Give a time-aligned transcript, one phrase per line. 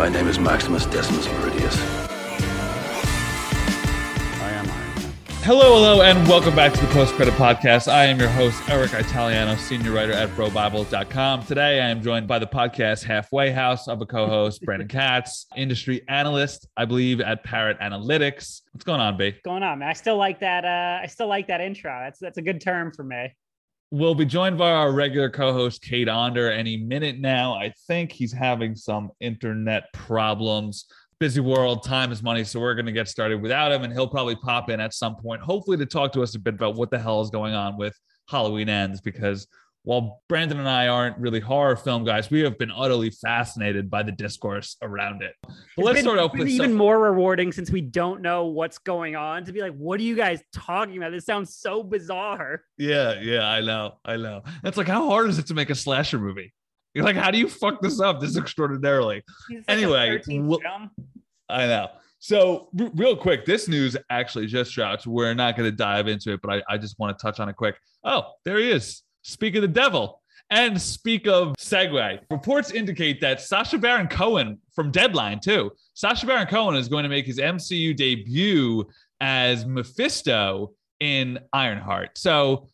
[0.00, 1.76] My name is Maximus Decimus Meridius.
[4.40, 5.12] I am Iron.
[5.42, 7.86] Hello, hello, and welcome back to the Post Credit Podcast.
[7.86, 11.44] I am your host, Eric Italiano, senior writer at BroBible.com.
[11.44, 15.44] Today, I am joined by the podcast Halfway House of a co host, Brandon Katz,
[15.54, 18.62] industry analyst, I believe, at Parrot Analytics.
[18.72, 19.26] What's going on, B?
[19.26, 19.90] What's going on, man?
[19.90, 20.64] I still like that.
[20.64, 21.94] Uh, I still like that intro.
[22.02, 23.34] That's that's a good term for me.
[23.92, 27.54] We'll be joined by our regular co-host Cade Onder any minute now.
[27.54, 30.86] I think he's having some internet problems
[31.20, 32.42] busy world, time is money.
[32.42, 35.16] So we're going to get started without him, and he'll probably pop in at some
[35.16, 37.76] point, hopefully to talk to us a bit about what the hell is going on
[37.76, 37.94] with
[38.26, 39.00] Halloween Ends.
[39.02, 39.46] Because
[39.82, 44.02] while Brandon and I aren't really horror film guys, we have been utterly fascinated by
[44.02, 45.34] the discourse around it.
[45.42, 48.78] But it's let's been, start off with even more rewarding since we don't know what's
[48.78, 51.12] going on to be like, what are you guys talking about?
[51.12, 52.62] This sounds so bizarre.
[52.76, 54.42] Yeah, yeah, I know, I know.
[54.64, 56.52] It's like, how hard is it to make a slasher movie?
[56.94, 59.22] You're like, how do you fuck this up this extraordinarily?
[59.48, 60.20] Like anyway,
[61.48, 61.88] I know.
[62.18, 65.06] So, r- real quick, this news actually just dropped.
[65.06, 67.48] We're not going to dive into it, but I, I just want to touch on
[67.48, 67.76] it quick.
[68.04, 69.02] Oh, there he is.
[69.22, 70.22] Speak of the devil.
[70.52, 75.70] And speak of segue, reports indicate that Sacha Baron Cohen from Deadline, too.
[75.94, 78.84] Sacha Baron Cohen is going to make his MCU debut
[79.20, 82.18] as Mephisto in Ironheart.
[82.18, 82.66] So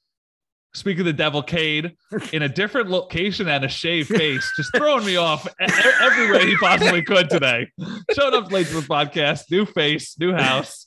[0.76, 1.96] Speak of the devil, Cade,
[2.34, 6.54] in a different location and a shaved face, just throwing me off every way he
[6.58, 7.66] possibly could today.
[8.12, 10.86] Showed up late to the podcast, new face, new house.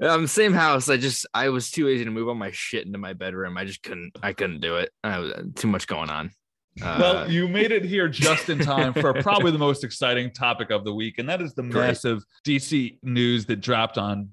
[0.00, 0.88] Um, same house.
[0.88, 3.56] I just I was too lazy to move all my shit into my bedroom.
[3.56, 4.12] I just couldn't.
[4.22, 4.90] I couldn't do it.
[5.02, 6.30] I was too much going on.
[6.82, 10.70] Uh, well, you made it here just in time for probably the most exciting topic
[10.70, 11.86] of the week, and that is the great.
[11.86, 14.28] massive DC news that dropped on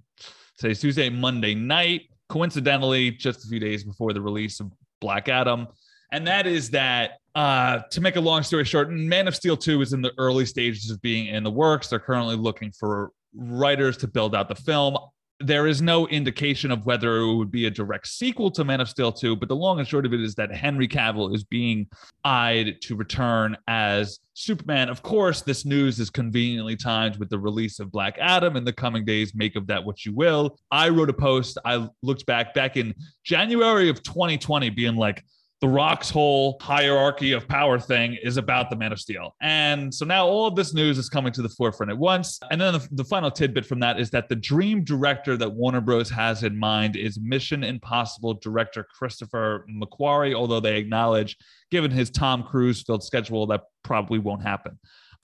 [0.59, 4.71] say Tuesday, Monday night coincidentally just a few days before the release of
[5.01, 5.67] Black Adam.
[6.11, 9.81] And that is that, uh, to make a long story short, Man of Steel 2
[9.81, 11.87] is in the early stages of being in the works.
[11.87, 14.97] They're currently looking for writers to build out the film
[15.43, 18.87] there is no indication of whether it would be a direct sequel to Man of
[18.87, 21.87] Steel 2, but the long and short of it is that Henry Cavill is being
[22.23, 24.89] eyed to return as Superman.
[24.89, 28.73] Of course, this news is conveniently timed with the release of Black Adam in the
[28.73, 29.35] coming days.
[29.35, 30.57] Make of that what you will.
[30.71, 31.57] I wrote a post.
[31.65, 32.93] I looked back back in
[33.23, 35.23] January of 2020, being like,
[35.63, 39.33] the Rock's whole hierarchy of power thing is about the Man of Steel.
[39.41, 42.37] And so now all of this news is coming to the forefront at once.
[42.51, 45.79] And then the, the, final tidbit from that is that the dream director that Warner
[45.79, 46.09] Bros.
[46.09, 51.37] has in mind is Mission Impossible director Christopher McQuarrie, although they acknowledge,
[51.71, 54.77] given his Tom Cruise filled schedule, that probably won't happen.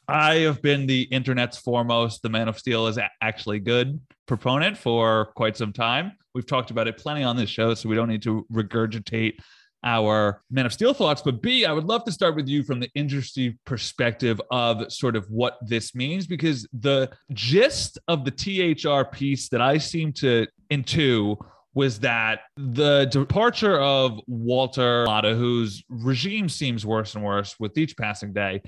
[0.07, 5.33] I have been the internet's foremost The Man of Steel is actually good proponent for
[5.35, 6.13] quite some time.
[6.33, 9.33] We've talked about it plenty on this show, so we don't need to regurgitate
[9.83, 11.21] our Man of Steel thoughts.
[11.21, 15.15] But B, I would love to start with you from the industry perspective of sort
[15.15, 20.47] of what this means, because the gist of the THR piece that I seem to
[20.69, 21.37] into
[21.73, 27.95] was that the departure of Walter Hamada, whose regime seems worse and worse with each
[27.95, 28.61] passing day,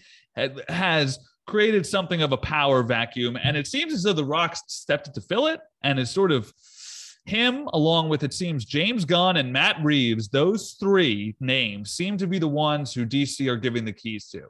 [0.70, 3.38] has created something of a power vacuum.
[3.44, 6.54] And it seems as though The Rock stepped to fill it and is sort of
[7.26, 12.28] him, along with it seems James Gunn and Matt Reeves, those three names seem to
[12.28, 14.48] be the ones who DC are giving the keys to.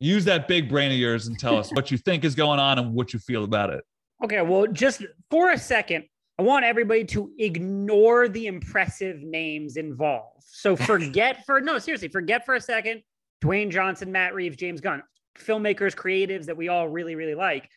[0.00, 2.78] Use that big brain of yours and tell us what you think is going on
[2.78, 3.84] and what you feel about it.
[4.24, 6.04] Okay, well, just for a second,
[6.38, 10.44] I want everybody to ignore the impressive names involved.
[10.44, 13.02] So forget for no, seriously, forget for a second
[13.42, 15.02] Dwayne Johnson, Matt Reeves, James Gunn,
[15.38, 17.68] filmmakers, creatives that we all really, really like.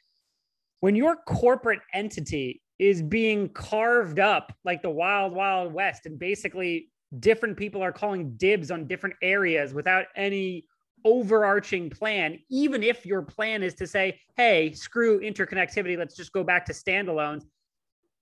[0.80, 6.06] When your corporate entity is being carved up like the wild, wild west.
[6.06, 10.66] And basically, different people are calling dibs on different areas without any
[11.06, 16.44] overarching plan, even if your plan is to say, hey, screw interconnectivity, let's just go
[16.44, 17.44] back to standalones.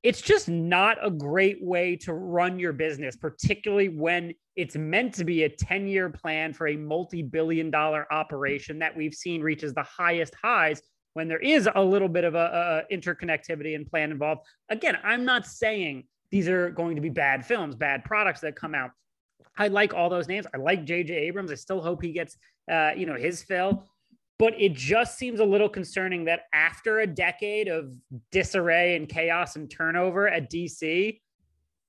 [0.03, 5.23] It's just not a great way to run your business, particularly when it's meant to
[5.23, 9.73] be a 10 year plan for a multi billion dollar operation that we've seen reaches
[9.73, 10.81] the highest highs
[11.13, 14.41] when there is a little bit of a, a interconnectivity and plan involved.
[14.69, 18.73] Again, I'm not saying these are going to be bad films, bad products that come
[18.73, 18.91] out.
[19.57, 20.47] I like all those names.
[20.53, 21.13] I like J.J.
[21.13, 21.51] Abrams.
[21.51, 22.37] I still hope he gets,
[22.71, 23.87] uh, you know, his fill.
[24.39, 27.91] But it just seems a little concerning that after a decade of
[28.31, 31.19] disarray and chaos and turnover at DC,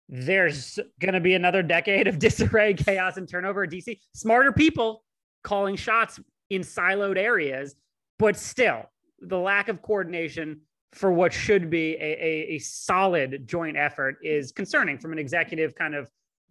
[0.09, 3.99] there's going to be another decade of disarray, chaos, and turnover at DC.
[4.15, 5.03] Smarter people
[5.43, 7.75] calling shots in siloed areas,
[8.19, 8.83] but still,
[9.29, 10.61] the lack of coordination
[10.93, 15.75] for what should be a, a, a, solid joint effort is concerning from an executive
[15.75, 16.09] kind of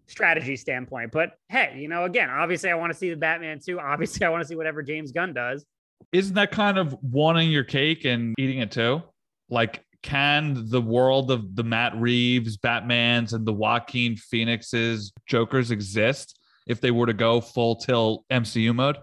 [0.07, 1.11] strategy standpoint.
[1.11, 3.79] But hey, you know, again, obviously I want to see the Batman too.
[3.93, 5.65] Obviously, I want to see whatever James Gunn does.
[6.11, 9.01] isn't that kind of wanting your cake and eating it too?
[9.49, 16.37] Like, can the world of the Matt Reeves, Batmans, and the Joaquin Phoenixes Jokers exist
[16.67, 18.97] if they were to go full tilt MCU mode?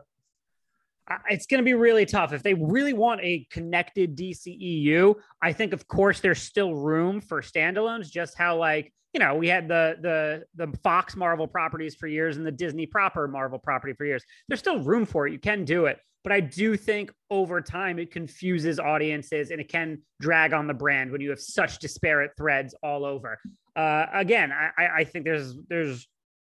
[1.28, 2.32] It's going to be really tough.
[2.32, 7.42] If they really want a connected DCEU, I think, of course, there's still room for
[7.42, 8.10] standalones.
[8.10, 12.36] Just how, like, you know, we had the the the Fox Marvel properties for years
[12.36, 14.22] and the Disney proper Marvel property for years.
[14.48, 15.32] There's still room for it.
[15.32, 19.68] You can do it, but I do think over time it confuses audiences and it
[19.68, 23.38] can drag on the brand when you have such disparate threads all over.
[23.74, 26.06] Uh, again, I I think there's there's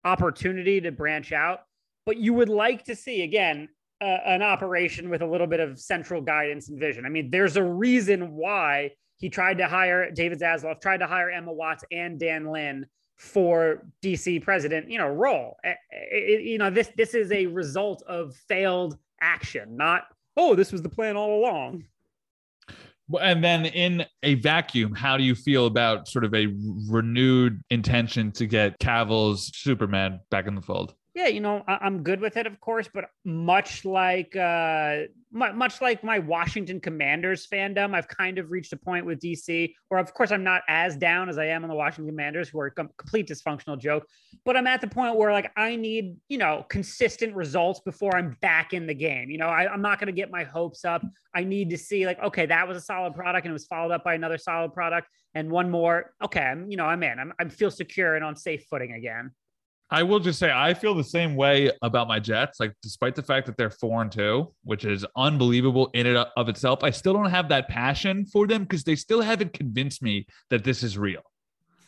[0.04, 1.60] opportunity to branch out,
[2.08, 3.70] but you would like to see again
[4.02, 7.06] an operation with a little bit of central guidance and vision.
[7.06, 11.30] I mean, there's a reason why he tried to hire David Zaslav, tried to hire
[11.30, 12.86] Emma Watts and Dan Lin
[13.18, 15.58] for DC president, you know, role.
[15.66, 20.04] Uh, it- you know, this this is a result of failed action, not
[20.40, 21.84] oh, this was the plan all along.
[23.22, 26.48] And then in a vacuum, how do you feel about sort of a
[26.88, 30.94] renewed intention to get Cavill's Superman back in the fold?
[31.18, 35.52] Yeah, you know, I- I'm good with it, of course, but much like uh, mu-
[35.54, 40.00] much like my Washington Commanders fandom, I've kind of reached a point with DC where,
[40.00, 42.68] of course, I'm not as down as I am on the Washington Commanders, who are
[42.68, 44.06] a com- complete dysfunctional joke.
[44.46, 48.38] But I'm at the point where, like, I need you know consistent results before I'm
[48.42, 49.32] back in the game.
[49.32, 51.04] You know, I, I'm not going to get my hopes up.
[51.34, 53.92] I need to see like, okay, that was a solid product, and it was followed
[53.92, 56.14] up by another solid product, and one more.
[56.24, 57.18] Okay, I'm you know I'm in.
[57.18, 59.32] I'm I feel secure and on safe footing again.
[59.90, 62.60] I will just say I feel the same way about my Jets.
[62.60, 66.50] Like, despite the fact that they're four and two, which is unbelievable in and of
[66.50, 70.28] itself, I still don't have that passion for them because they still haven't convinced me
[70.50, 71.22] that this is real.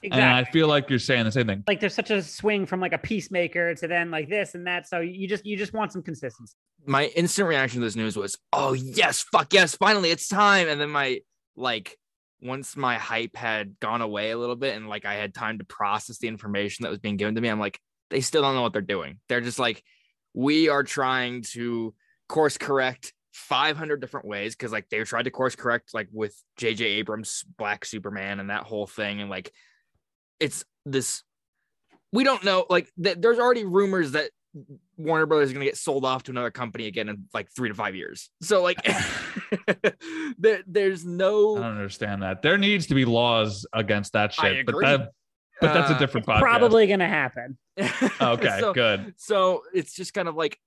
[0.02, 0.22] Exactly.
[0.22, 1.64] And I feel like you're saying the same thing.
[1.68, 4.88] like there's such a swing from like a peacemaker to then like this and that.
[4.88, 6.54] So you just you just want some consistency.
[6.86, 10.80] my instant reaction to this news was, "Oh yes, fuck yes, finally it's time." And
[10.80, 11.20] then my
[11.58, 11.98] like
[12.42, 15.66] once my hype had gone away a little bit and like I had time to
[15.66, 17.78] process the information that was being given to me, I'm like,
[18.10, 19.20] they still don't know what they're doing.
[19.28, 19.84] They're just like,
[20.34, 21.94] we are trying to
[22.28, 26.82] course correct 500 different ways because like they tried to course correct like with JJ
[26.82, 29.52] Abrams Black Superman and that whole thing and like
[30.40, 31.24] it's this
[32.12, 34.32] we don't know like th- there's already rumors that
[34.98, 37.70] Warner Brothers is going to get sold off to another company again in like 3
[37.70, 38.30] to 5 years.
[38.42, 38.78] So like
[40.38, 42.42] there, there's no I don't understand that.
[42.42, 44.66] There needs to be laws against that shit.
[44.66, 45.12] But that
[45.62, 46.40] but that's a Uh, different podcast.
[46.42, 47.58] Probably gonna happen.
[48.22, 49.14] Okay, so, good.
[49.18, 50.60] so it's just kind of like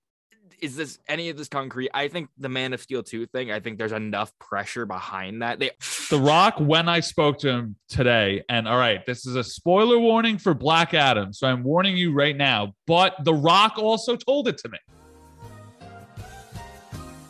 [0.61, 3.59] is this any of this concrete i think the man of steel 2 thing i
[3.59, 5.71] think there's enough pressure behind that they
[6.09, 9.97] The Rock, when I spoke to him today, and all right, this is a spoiler
[9.99, 11.33] warning for Black Adam.
[11.33, 12.73] So I'm warning you right now.
[12.87, 14.77] But The Rock also told it to me.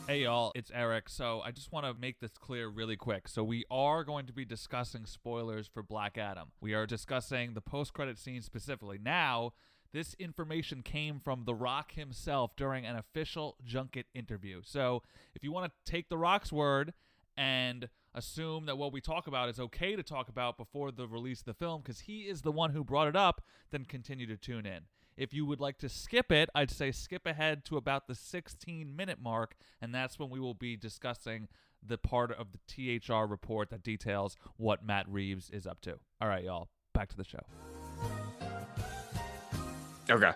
[0.05, 1.07] Hey, y'all, it's Eric.
[1.07, 3.29] So I just want to make this clear really quick.
[3.29, 6.49] So we are going to be discussing spoilers for Black Adam.
[6.59, 8.99] We are discussing the post credit scene specifically.
[9.01, 9.53] Now,
[9.93, 14.61] this information came from The Rock himself during an official junket interview.
[14.65, 15.03] So
[15.35, 16.93] if you want to take The Rock's word
[17.37, 21.39] and assume that what we talk about is okay to talk about before the release
[21.39, 23.41] of the film because he is the one who brought it up,
[23.71, 24.81] then continue to tune in.
[25.17, 28.95] If you would like to skip it, I'd say skip ahead to about the 16
[28.95, 31.47] minute mark, and that's when we will be discussing
[31.85, 35.99] the part of the THR report that details what Matt Reeves is up to.
[36.21, 37.39] All right, y'all, back to the show.
[40.09, 40.31] okay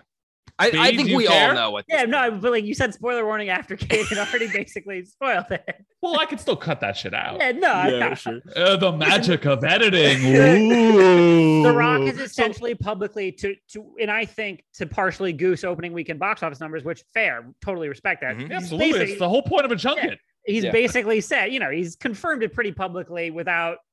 [0.58, 1.50] i, I think we care?
[1.50, 4.48] all know what Yeah, no, but like you said, spoiler warning after Cade had already
[4.52, 5.64] basically spoiled it.
[6.02, 7.38] Well, I could still cut that shit out.
[7.38, 8.14] Yeah, no, no.
[8.14, 10.24] sure Uh, the magic of editing.
[10.34, 11.62] Ooh.
[11.62, 16.18] The Rock is essentially publicly to to, and I think to partially goose opening weekend
[16.18, 18.36] box office numbers, which fair, totally respect that.
[18.36, 18.52] Mhm.
[18.52, 19.00] Absolutely.
[19.10, 20.18] It's the whole point of a junket.
[20.46, 20.72] he's Yeah.
[20.72, 23.84] basically said, you know, he's confirmed it pretty publicly without com-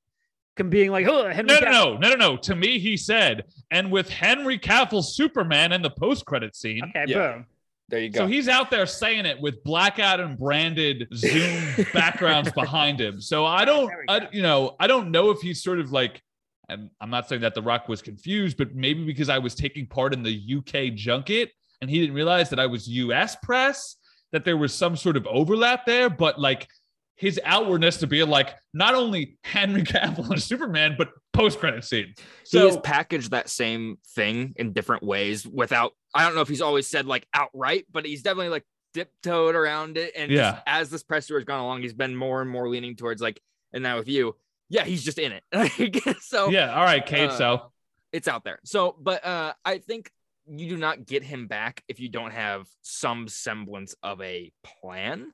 [0.63, 2.37] being like, oh, Henry No, no, Cavill- no, no, no, no.
[2.37, 6.83] To me, he said, and with Henry Cavill's Superman in the post-credit scene.
[6.85, 7.33] Okay, Yeah.
[7.33, 7.45] boom.
[7.89, 12.51] there you go So he's out there saying it with Black Adam branded Zoom backgrounds
[12.53, 13.19] behind him.
[13.21, 14.25] So I don't, There we go.
[14.25, 16.21] I, you know, I don't know if he's sort of like,
[16.69, 19.85] and I'm not saying that The Rock was confused, but maybe because I was taking
[19.85, 23.97] part in the UK junket and he didn't realize that I was US press,
[24.31, 26.09] that there was some sort of overlap there.
[26.09, 26.67] But like
[27.15, 32.13] his outwardness to be like not only Henry Cavill and Superman, but post-credit scene.
[32.49, 36.61] he has packaged that same thing in different ways without i don't know if he's
[36.61, 40.61] always said like outright but he's definitely like tiptoed around it and just Yeah.
[40.65, 43.41] as this press tour has gone along he's been more and more leaning towards like
[43.73, 44.33] and now with you
[44.69, 45.43] yeah he's just in it
[46.21, 47.31] so yeah, all right, Cade.
[47.31, 47.71] uh, so
[48.13, 50.09] it's out there so but uh i think
[50.47, 55.33] you do not get him back if you don't have some semblance of a plan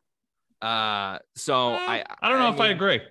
[0.62, 3.02] Uh, so I I don't know if I agree.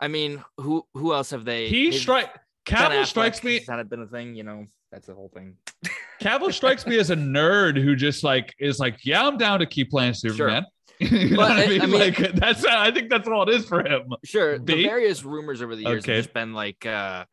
[0.00, 1.68] I mean, who who else have they?
[1.68, 2.28] He strike
[2.66, 4.34] Ben Cavill Affleck, strikes me Has that been a thing?
[4.34, 5.56] You know, that's the whole thing.
[6.20, 9.66] Cavill strikes me as a nerd who just like is like, yeah, I'm down to
[9.66, 10.64] keep playing Superman.
[10.98, 11.80] you know But, what I I- mean?
[11.82, 14.12] I mean- like that's I think that's all it is for him.
[14.24, 14.58] Sure.
[14.58, 14.74] B?
[14.74, 16.16] The various rumors over the years Okay.
[16.16, 17.24] have just been like, uh,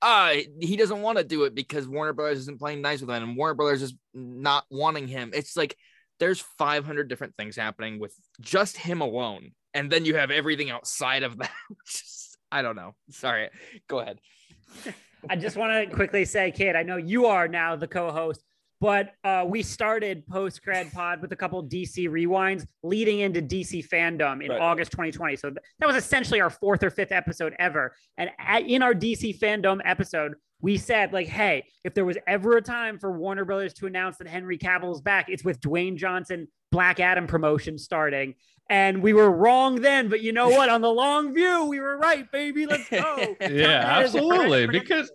[0.00, 3.22] uh, he doesn't want to do it because Warner Brothers isn't playing nice with him,
[3.24, 5.32] and Warner Brothers is not wanting him.
[5.34, 5.76] It's like
[6.20, 11.22] there's 500 different things happening with just him alone, and then you have everything outside
[11.22, 11.50] of that.
[12.50, 12.94] I don't know.
[13.10, 13.50] Sorry.
[13.88, 14.18] Go ahead.
[15.28, 18.42] I just want to quickly say, Cade, I know you are now the co-host,
[18.80, 23.86] but uh, we started post grad pod with a couple DC rewinds leading into DC
[23.88, 24.60] fandom in Right.
[24.60, 25.36] August 2020.
[25.36, 27.94] So th- that was essentially our fourth or fifth episode ever.
[28.16, 32.56] And at, in our DC fandom episode, we said like, hey, if there was ever
[32.56, 35.96] a time for Warner Brothers to announce that Henry Cavill is back, it's with Dwayne
[35.96, 38.34] Johnson Black Adam promotion starting.
[38.70, 40.68] And we were wrong then, but you know what?
[40.68, 42.66] On the long view, we were right, baby.
[42.66, 43.36] Let's go.
[43.40, 44.66] Yeah, Count that as a absolutely.
[44.66, 45.10] Because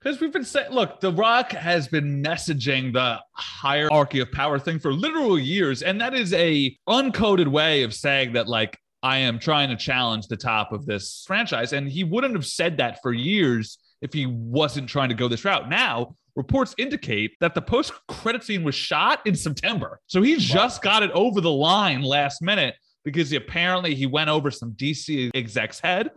[0.00, 4.78] because we've been saying, look, The Rock has been messaging the hierarchy of power thing
[4.78, 9.38] for literal years, and that is a uncoded way of saying that, like, I am
[9.38, 13.12] trying to challenge the top of this franchise, and he wouldn't have said that for
[13.12, 15.68] years if he wasn't trying to go this route.
[15.68, 16.16] Now.
[16.36, 20.00] Reports indicate that the post credit scene was shot in September.
[20.06, 24.30] So he just got it over the line last minute because he, apparently he went
[24.30, 26.10] over some DC exec's head.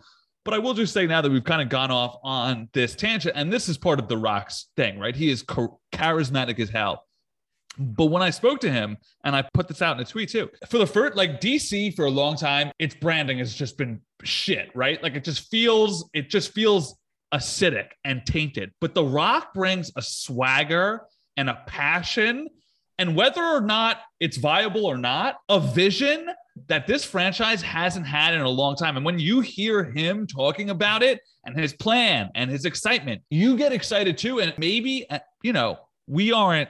[0.46, 3.36] But I will just say now that we've kind of gone off on this tangent,
[3.36, 5.16] and this is part of The Rock's thing, right?
[5.16, 7.06] He is char- charismatic as hell.
[7.80, 10.50] But when I spoke to him, and I put this out in a tweet too,
[10.70, 14.70] for the first, like DC for a long time, its branding has just been shit,
[14.76, 15.02] right?
[15.02, 16.96] Like it just feels, it just feels
[17.34, 18.72] acidic and tainted.
[18.80, 21.02] But The Rock brings a swagger
[21.36, 22.48] and a passion,
[23.00, 26.30] and whether or not it's viable or not, a vision
[26.68, 28.96] that this franchise hasn't had in a long time.
[28.96, 33.58] And when you hear him talking about it and his plan and his excitement, you
[33.58, 34.40] get excited too.
[34.40, 36.70] And maybe, uh, you know, we aren't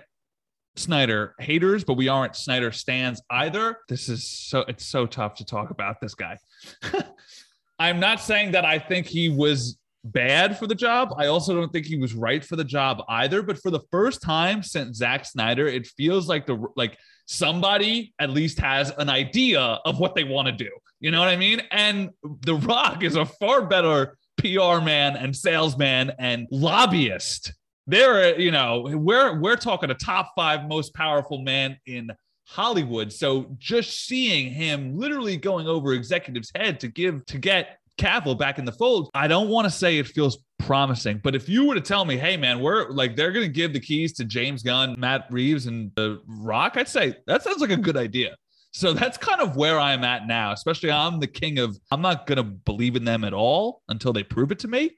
[0.75, 3.77] Snyder haters, but we aren't Snyder stands either.
[3.89, 6.37] This is so, it's so tough to talk about this guy.
[7.79, 11.13] I'm not saying that I think he was bad for the job.
[11.17, 13.41] I also don't think he was right for the job either.
[13.41, 18.29] But for the first time since Zack Snyder, it feels like the like somebody at
[18.29, 20.69] least has an idea of what they want to do.
[20.99, 21.61] You know what I mean?
[21.71, 27.53] And The Rock is a far better PR man and salesman and lobbyist.
[27.87, 32.11] They're, you know, we're we're talking a top five most powerful man in
[32.45, 33.11] Hollywood.
[33.11, 38.59] So just seeing him literally going over executives' head to give to get Cavill back
[38.59, 41.75] in the fold, I don't want to say it feels promising, but if you were
[41.75, 44.95] to tell me, hey man, we're like they're gonna give the keys to James Gunn,
[44.97, 48.35] Matt Reeves, and The Rock, I'd say that sounds like a good idea.
[48.71, 52.25] So that's kind of where I'm at now, especially I'm the king of I'm not
[52.25, 54.91] gonna believe in them at all until they prove it to me.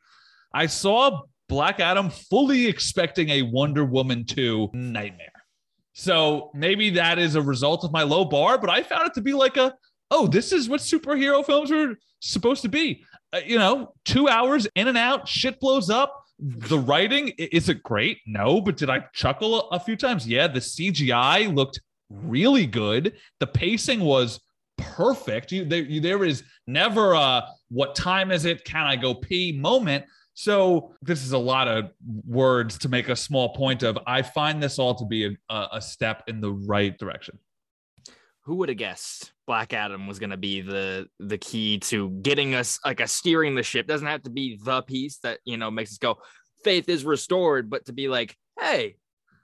[0.53, 5.29] I saw Black Adam fully expecting a Wonder Woman 2 nightmare.
[5.93, 9.21] So maybe that is a result of my low bar, but I found it to
[9.21, 9.73] be like a,
[10.15, 13.03] oh, this is what superhero films are supposed to be.
[13.33, 16.23] Uh, you know, two hours in and out, shit blows up.
[16.39, 18.19] The writing, is it great?
[18.25, 20.27] No, but did I chuckle a, few times?
[20.27, 23.13] Yeah, the CGI looked really good.
[23.39, 24.39] The pacing was
[24.77, 25.51] perfect.
[25.51, 28.63] You, there, you, there is never a what time is it?
[28.63, 30.05] Can I go pee moment.
[30.33, 31.91] So this is a lot of
[32.27, 33.97] words to make a small point of.
[34.05, 37.39] I find this all to be a, a step in the right direction.
[38.45, 42.53] Who would have guessed Black Adam was going to be the the key to getting
[42.55, 43.87] us like a steering the ship?
[43.87, 46.19] Doesn't have to be the piece that you know makes us go
[46.65, 48.97] faith is restored, but to be like, hey,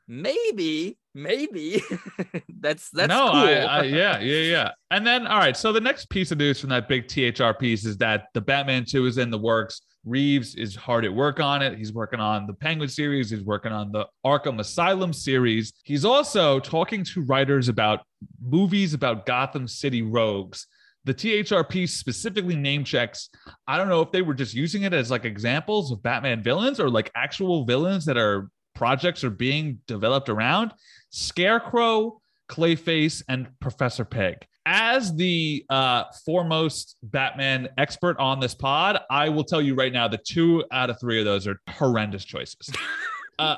[0.07, 1.81] maybe, maybe
[2.59, 3.39] that's that's no, cool.
[3.39, 4.71] I, I, yeah, yeah, yeah.
[4.89, 5.55] And then, all right.
[5.55, 8.83] So the next piece of news from that big THR piece is that the Batman
[8.83, 9.81] 2 is in the works.
[10.05, 11.77] Reeves is hard at work on it.
[11.77, 13.29] He's working on the Penguin series.
[13.29, 15.73] He's working on the Arkham Asylum series.
[15.83, 18.01] He's also talking to writers about
[18.43, 20.65] movies about Gotham City rogues.
[21.03, 23.29] The THRP specifically name checks.
[23.67, 26.79] I don't know if they were just using it as like examples of Batman villains
[26.79, 30.73] or like actual villains that are projects are being developed around.
[31.09, 34.45] Scarecrow, Clayface, and Professor Pig.
[34.65, 40.07] As the uh, foremost Batman expert on this pod, I will tell you right now
[40.07, 42.71] that two out of three of those are horrendous choices.
[43.39, 43.55] uh,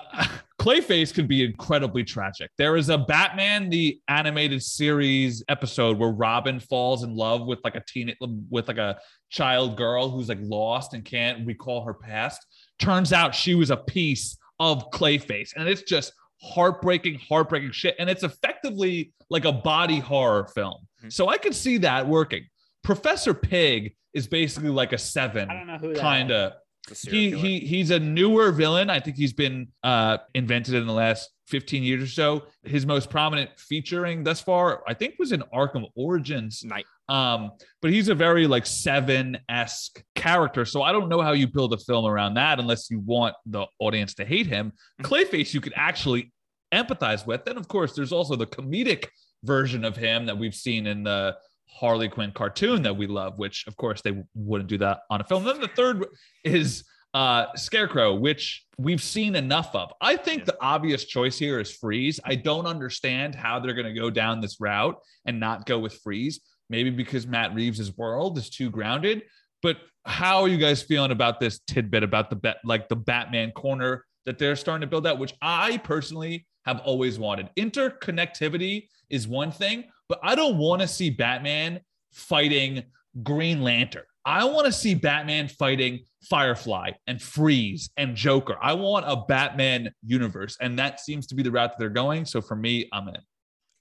[0.60, 2.50] Clayface can be incredibly tragic.
[2.58, 7.76] There is a Batman the animated series episode where Robin falls in love with like
[7.76, 8.14] a teen
[8.50, 8.98] with like a
[9.30, 12.46] child girl who's like lost and can't recall her past.
[12.80, 17.96] Turns out she was a piece of Clayface, and it's just heartbreaking, heartbreaking shit.
[18.00, 20.88] And it's effectively like a body horror film.
[21.10, 22.46] So I could see that working.
[22.84, 26.54] Professor Pig is basically like a seven, I don't know who kind of.
[26.90, 27.42] It's a serial He killer.
[27.44, 28.90] he he's a newer villain.
[28.90, 32.44] I think he's been uh, invented in the last 15 years or so.
[32.64, 36.64] His most prominent featuring thus far, I think, was in Arkham Origins.
[36.66, 36.86] Night.
[37.10, 40.66] Um, but he's a very like seven esque character.
[40.66, 43.66] So I don't know how you build a film around that unless you want the
[43.80, 44.74] audience to hate him.
[45.02, 46.34] Clayface, you could actually
[46.74, 47.46] empathize with.
[47.46, 49.08] Then, of course, there's also the comedic
[49.44, 51.36] version of him that we've seen in the
[51.68, 55.24] Harley Quinn cartoon that we love, which of course they wouldn't do that on a
[55.24, 55.44] film.
[55.44, 56.06] Then the third
[56.44, 56.84] is
[57.14, 59.92] uh Scarecrow, which we've seen enough of.
[60.02, 62.20] I think the obvious choice here is Freeze.
[62.24, 65.94] I don't understand how they're going to go down this route and not go with
[66.04, 66.42] Freeze.
[66.70, 69.24] Maybe because Matt Reeves' world is too grounded.
[69.62, 73.52] But how are you guys feeling about this tidbit about the bet, like the Batman
[73.52, 77.50] corner that they're starting to build out, which I personally have always wanted?
[77.58, 82.84] Interconnectivity is one thing, but I don't want to see Batman fighting
[83.22, 84.04] Green Lantern.
[84.26, 88.58] I want to see Batman fighting Firefly and Freeze and Joker.
[88.62, 92.26] I want a Batman universe, and that seems to be the route that they're going.
[92.26, 93.18] So for me, I'm in.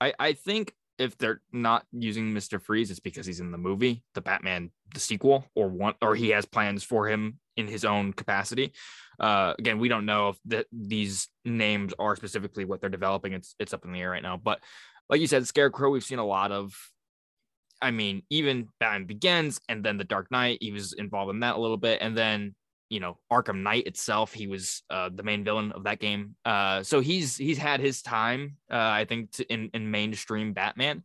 [0.01, 2.61] I, I think if they're not using Mr.
[2.61, 6.31] Freeze, it's because he's in the movie, the Batman, the sequel, or one, or he
[6.31, 8.73] has plans for him in his own capacity.
[9.21, 13.33] Uh, again, we don't know if that these names are specifically what they're developing.
[13.33, 14.37] It's it's up in the air right now.
[14.37, 14.61] But
[15.09, 16.75] like you said, Scarecrow, we've seen a lot of.
[17.81, 21.57] I mean, even Batman Begins, and then The Dark Knight, he was involved in that
[21.57, 22.55] a little bit, and then
[22.91, 26.37] you know Arkham Knight itself, he was uh, the main villain of that game.
[26.45, 31.03] Uh, so he's he's had his time, uh, I think, to, in in mainstream Batman.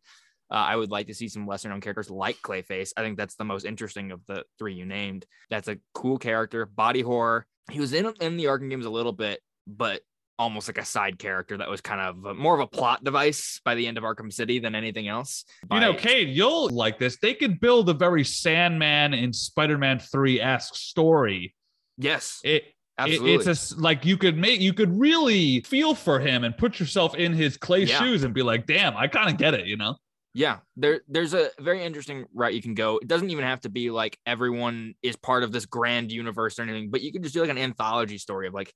[0.50, 2.92] Uh, I would like to see some lesser known characters like Clayface.
[2.96, 5.26] I think that's the most interesting of the three you named.
[5.50, 7.46] That's a cool character, body horror.
[7.72, 10.02] He was in in the Arkham games a little bit, but
[10.40, 13.60] almost like a side character that was kind of a, more of a plot device
[13.66, 15.44] by the end of Arkham City than anything else.
[15.72, 17.18] You know, By- Cade, you'll like this.
[17.20, 21.56] They could build a very Sandman and Spider-Man 3 esque story.
[21.98, 22.64] yes, It, it
[23.00, 23.34] absolutely.
[23.52, 27.16] it's a like you could make you could really feel for him and put yourself
[27.16, 28.00] in his clay Yeah.
[28.00, 29.96] shoes and be like, damn, I kind of get it, you know?
[30.38, 33.00] Yeah, there there's a very interesting route you can go.
[33.00, 36.62] It doesn't even have to be like everyone is part of this grand universe or
[36.62, 38.72] anything, but you can just do like an anthology story of like,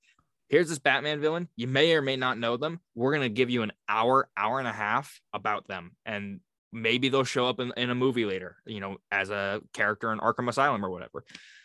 [0.48, 1.46] here's this Batman villain.
[1.54, 2.80] You may or may not know them.
[2.96, 6.40] We're gonna give you an hour, hour and a half about them, and
[6.72, 10.18] maybe they'll show up in, in a movie later, you know, as a character in
[10.18, 11.22] Arkham Asylum or whatever.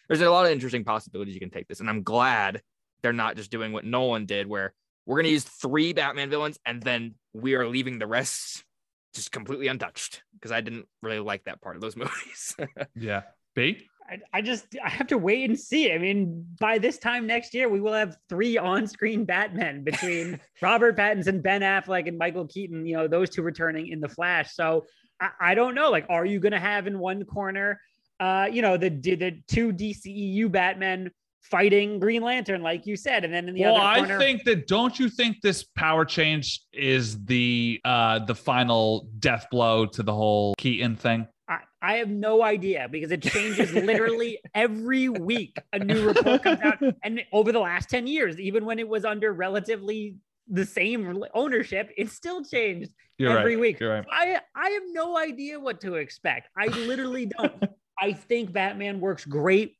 [0.08, 2.62] There's a lot of interesting possibilities you can take this, and I'm glad
[3.02, 4.76] they're not just doing what Nolan did, where
[5.08, 8.64] we're gonna use three Batman villains and then we are leaving the rest
[9.14, 12.56] just completely untouched because I didn't really like that part of those movies.
[12.96, 13.24] Yeah.
[13.56, 13.88] B?
[14.10, 15.92] I, I just I have to wait and see.
[15.92, 20.98] I mean, by this time next year, we will have three on-screen Batmen between Robert
[20.98, 22.86] Pattinson, Ben Affleck, and Michael Keaton.
[22.86, 24.54] You know, those two returning in the Flash.
[24.54, 24.86] So
[25.20, 25.90] I, I don't know.
[25.90, 27.82] Like, are you going to have in one corner,
[28.20, 31.12] uh, you know, the the two DCEU Batmen
[31.50, 33.80] fighting Green Lantern, like you said, and then in the other.
[33.80, 38.36] well, other I think that don't you think this power change is the uh the
[38.36, 41.28] final death blow to the whole Keaton thing?
[41.50, 45.58] I, I have no idea because it changes literally every week.
[45.72, 49.06] A new report comes out, and over the last ten years, even when it was
[49.06, 50.16] under relatively
[50.50, 53.62] the same ownership, it still changed You're every right.
[53.62, 53.82] week.
[53.82, 54.06] Right.
[54.12, 56.50] I I have no idea what to expect.
[56.58, 57.64] I literally don't.
[58.00, 59.76] I think Batman works great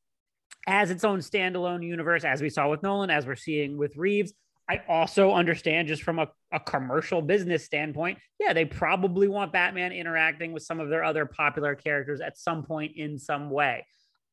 [0.68, 4.34] as its own standalone universe, as we saw with Nolan, as we're seeing with Reeves.
[4.70, 9.94] I also understand just from a, a commercial business standpoint, yeah, they probably want Batman
[9.94, 13.86] interacting with some of their other popular characters at some point in some way.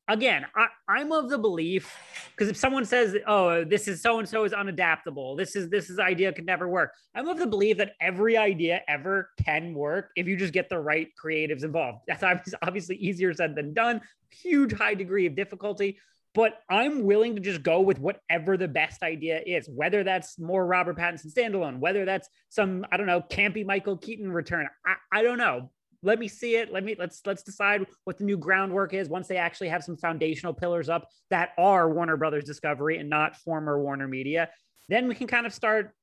[0.07, 1.97] Again, I, I'm of the belief
[2.31, 5.89] because if someone says, "Oh, this is so and so is unadaptable," this is this
[5.89, 6.91] is idea could never work.
[7.15, 10.77] I'm of the belief that every idea ever can work if you just get the
[10.77, 12.01] right creatives involved.
[12.07, 14.01] That's obvi- obviously easier said than done.
[14.29, 15.97] Huge high degree of difficulty,
[16.35, 20.67] but I'm willing to just go with whatever the best idea is, whether that's more
[20.67, 24.67] Robert Pattinson standalone, whether that's some, I don't know, campy Michael Keaton return.
[24.85, 25.71] I, I don't know.
[26.03, 26.71] Let me see it.
[26.71, 29.97] Let me let's let's decide what the new groundwork is once they actually have some
[29.97, 34.49] foundational pillars up that are Warner Brothers Discovery and not former Warner Media.
[34.87, 35.95] Then we can kind of start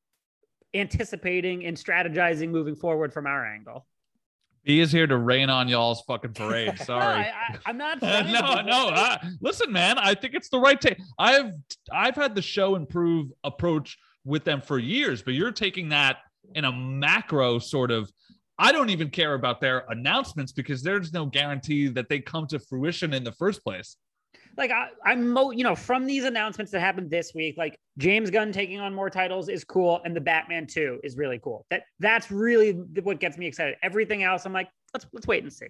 [0.75, 3.87] anticipating and strategizing moving forward from our angle.
[4.65, 6.79] He is here to rain on y'all's fucking parade.
[6.85, 7.27] Sorry.
[7.27, 8.01] I, am not.
[8.03, 8.91] no, to- no.
[8.91, 9.99] I, listen, man.
[9.99, 10.99] I think it's the right take.
[11.19, 11.53] I've
[11.93, 16.19] I've had the show improve approach with them for years, but you're taking that
[16.55, 18.11] in a macro sort of.
[18.59, 22.61] I don't even care about their announcements because there's no guarantee that they come to
[22.61, 23.97] fruition in the first place.
[24.57, 28.31] Like I, I'm mo, you know, from these announcements that happened this week, like James
[28.31, 31.67] Gunn taking on more titles is cool, and the Batman 2 is really cool.
[31.71, 33.77] That that's really what gets me excited.
[33.83, 35.67] Everything else, I'm like, let's let's wait and see.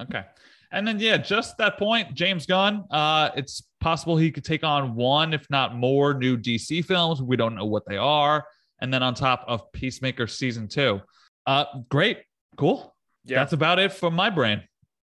[0.00, 0.24] Okay.
[0.72, 2.84] And then yeah, just that point, James Gunn.
[2.90, 7.22] Uh, it's possible he could take on one, if not more, new DC films.
[7.22, 8.44] We don't know what they are.
[8.80, 11.00] And then on top of Peacemaker season two.
[11.46, 12.18] Uh, great,
[12.56, 12.94] cool.
[13.24, 13.38] Yeah.
[13.38, 14.62] That's about it for my brain.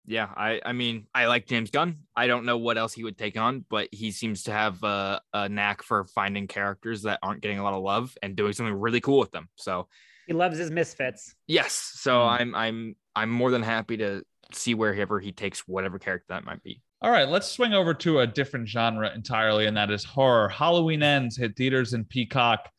[0.07, 1.99] Yeah, I I mean I like James Gunn.
[2.15, 5.21] I don't know what else he would take on, but he seems to have a,
[5.33, 8.75] a knack for finding characters that aren't getting a lot of love and doing something
[8.75, 9.49] really cool with them.
[9.57, 9.89] So
[10.27, 11.35] He loves his misfits.
[11.47, 12.29] yes, so Hmm.
[12.29, 16.63] I'm I'm I'm more than happy to see wherever he takes whatever character that might
[16.63, 16.81] be.
[17.03, 20.49] All right, let's swing over to a different genre entirely, and that is horror.
[20.49, 22.71] Halloween Ends hit theaters in Peacock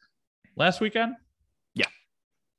[0.55, 1.15] last weekend.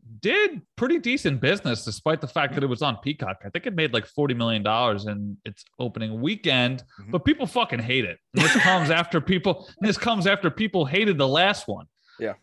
[0.08, 0.16] Yeah.
[0.20, 3.38] Did pretty decent business despite the fact that it was on Peacock.
[3.44, 4.66] I think it made like $40 million
[5.08, 7.10] in its opening weekend, Mhm.
[7.10, 8.18] but people fucking hate it.
[8.34, 11.86] And this comes after people, this comes after people hated the last one.
[12.18, 12.34] Yeah.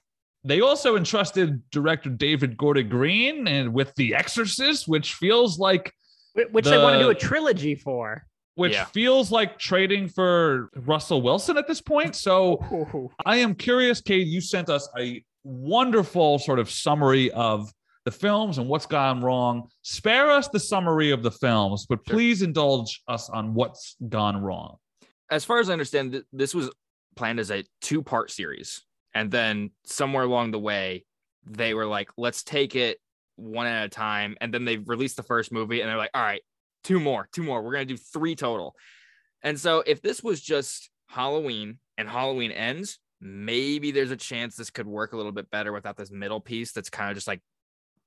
[0.44, 5.92] They also entrusted director David Gordon Green and with The Exorcist, which feels like
[6.36, 8.26] wh- Which they want to do a trilogy for.
[8.58, 8.86] which Yeah.
[8.86, 12.16] feels like trading for Russell Wilson at this point.
[12.16, 13.10] So Ooh.
[13.26, 14.28] I am curious, Cade.
[14.28, 17.72] You sent us a wonderful sort of summary of
[18.04, 19.70] the films and what's gone wrong.
[19.84, 22.16] Spare us the summary of the films, but Sure.
[22.16, 24.78] please indulge us on what's gone wrong.
[25.30, 26.70] As far as I understand, this was
[27.16, 31.06] planned as a two part series, and then somewhere along the way,
[31.46, 33.00] they were like, "Let's take it
[33.36, 36.22] one at a time," and then they released the first movie, and they're like, "All
[36.22, 36.42] right,
[36.84, 37.62] two more, two more.
[37.64, 38.76] We're gonna do three total."
[39.42, 44.70] And so, if this was just Halloween and Halloween ends, maybe there's a chance this
[44.70, 47.42] could work a little bit better without this middle piece that's kind of just like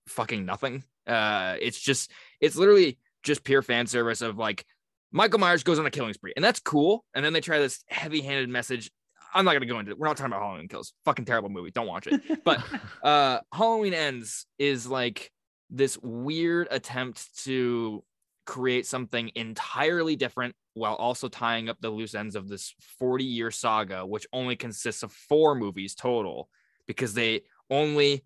[0.06, 0.84] fucking nothing.
[1.06, 4.64] Uh, it's just, it's literally just pure fan service of like
[5.10, 7.04] Michael Myers goes on a killing spree, and that's cool.
[7.14, 8.90] And then they try this heavy-handed message.
[9.34, 9.98] I'm not gonna go into it.
[9.98, 10.92] We're not talking about Halloween Kills.
[11.04, 11.70] Fucking terrible movie.
[11.70, 12.20] Don't watch it.
[12.44, 12.62] But
[13.02, 15.30] uh Halloween Ends is like
[15.70, 18.02] this weird attempt to
[18.48, 23.50] create something entirely different while also tying up the loose ends of this 40 year
[23.50, 26.48] saga, which only consists of four movies total,
[26.86, 28.24] because they only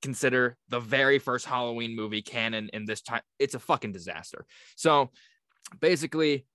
[0.00, 3.22] consider the very first Halloween movie canon in this time.
[3.40, 4.46] It's a fucking disaster.
[4.76, 5.10] So
[5.80, 6.46] basically,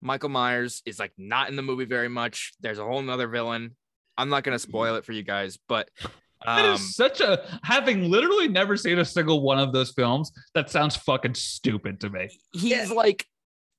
[0.00, 2.54] Michael Myers is like not in the movie very much.
[2.60, 3.76] There's a whole nother villain.
[4.16, 5.90] I'm not gonna spoil it for you guys, but
[6.44, 10.30] That um, is such a having literally never seen a single one of those films.
[10.54, 12.28] That sounds fucking stupid to me.
[12.52, 13.26] he's like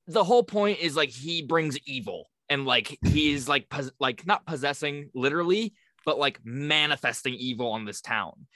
[0.06, 4.46] the whole point is like he brings evil and like he's like pos- like not
[4.46, 5.74] possessing literally
[6.04, 8.46] but like manifesting evil on this town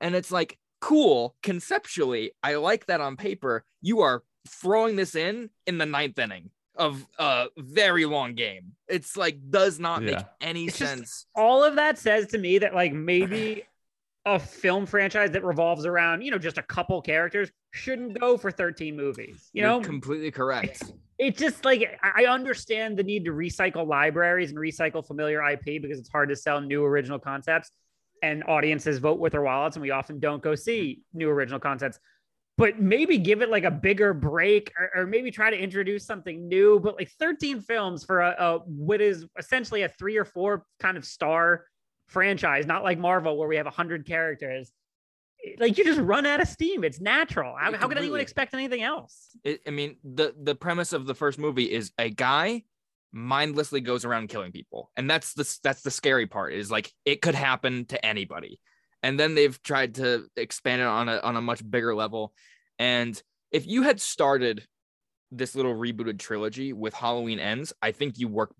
[0.00, 5.50] and it's like cool conceptually i like that on paper you are throwing this in
[5.66, 8.72] in the ninth inning of a very long game.
[8.86, 11.26] It's like does not make any It's just- sense.
[11.34, 13.64] all of that says to me that like maybe
[14.24, 18.50] a film franchise that revolves around you know just a couple characters shouldn't go for
[18.50, 19.80] 13 movies you You're know?
[19.80, 20.82] completely correct.
[21.18, 25.80] It's just like I I understand the need to recycle libraries and recycle familiar IP
[25.82, 27.70] because it's hard to sell new original concepts
[28.22, 31.98] and audiences vote with their wallets and we often don't go see new original concepts
[32.58, 36.46] but maybe give it like a bigger break or, or maybe try to introduce something
[36.48, 40.66] new but like 13 films for a, a what is essentially a three or four
[40.80, 41.64] kind of star
[42.08, 44.72] franchise not like marvel where we have 100 characters.
[45.58, 46.82] Like you just run out of steam.
[46.82, 47.54] It's natural.
[47.56, 49.28] How, how could anyone expect anything else?
[49.44, 52.64] It, I mean, the the premise of the first movie is a guy
[53.12, 56.54] mindlessly goes around killing people, and that's the that's the scary part.
[56.54, 58.58] Is like it could happen to anybody,
[59.02, 62.32] and then they've tried to expand it on a on a much bigger level.
[62.78, 64.66] And if you had started
[65.30, 68.54] this little rebooted trilogy with Halloween Ends, I think you work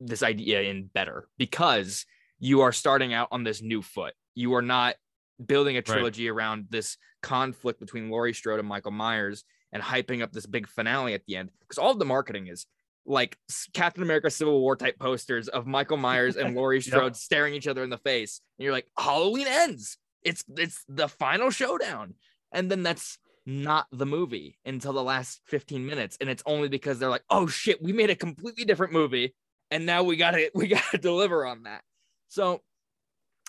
[0.00, 2.04] this idea in better because
[2.38, 4.14] you are starting out on this new foot.
[4.34, 4.96] You are not
[5.44, 10.32] building a trilogy around this conflict between Laurie Strode and Michael Myers and hyping up
[10.32, 12.66] this big finale at the end because all of the marketing is
[13.06, 13.38] like
[13.72, 17.82] Captain America Civil War type posters of Michael Myers and Laurie Strode staring each other
[17.82, 18.40] in the face.
[18.58, 19.98] And you're like Halloween ends.
[20.22, 22.14] It's it's the final showdown.
[22.52, 26.16] And then that's not the movie until the last 15 minutes.
[26.20, 29.34] And it's only because they're like oh shit we made a completely different movie.
[29.70, 31.82] And now we got to we got to deliver on that.
[32.28, 32.62] So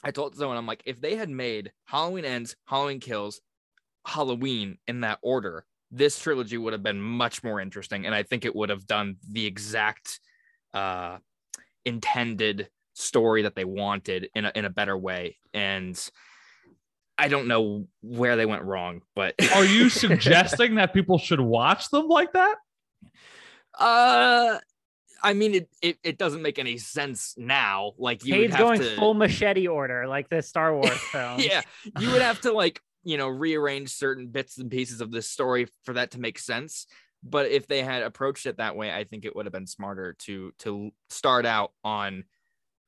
[0.03, 3.41] I told someone, I'm like, if they had made Halloween Ends, Halloween Kills,
[4.05, 8.05] Halloween in that order, this trilogy would have been much more interesting.
[8.05, 10.19] And I think it would have done the exact
[10.73, 11.17] uh,
[11.85, 15.37] intended story that they wanted in a, in a better way.
[15.53, 15.97] And
[17.17, 21.89] I don't know where they went wrong, but Are you suggesting that people should watch
[21.89, 22.57] them like that?
[23.79, 24.57] uh,
[25.23, 27.93] I mean, it, it, it doesn't make any sense now.
[27.97, 31.39] Like you would have going to, full machete order, like the Star Wars film.
[31.39, 31.61] yeah,
[31.99, 35.65] you would have to like you know, rearrange certain bits and pieces of this story
[35.85, 36.87] for that to make sense.
[37.23, 40.17] But if they had approached it that way, I think it would have been smarter
[40.25, 42.25] to to start out on,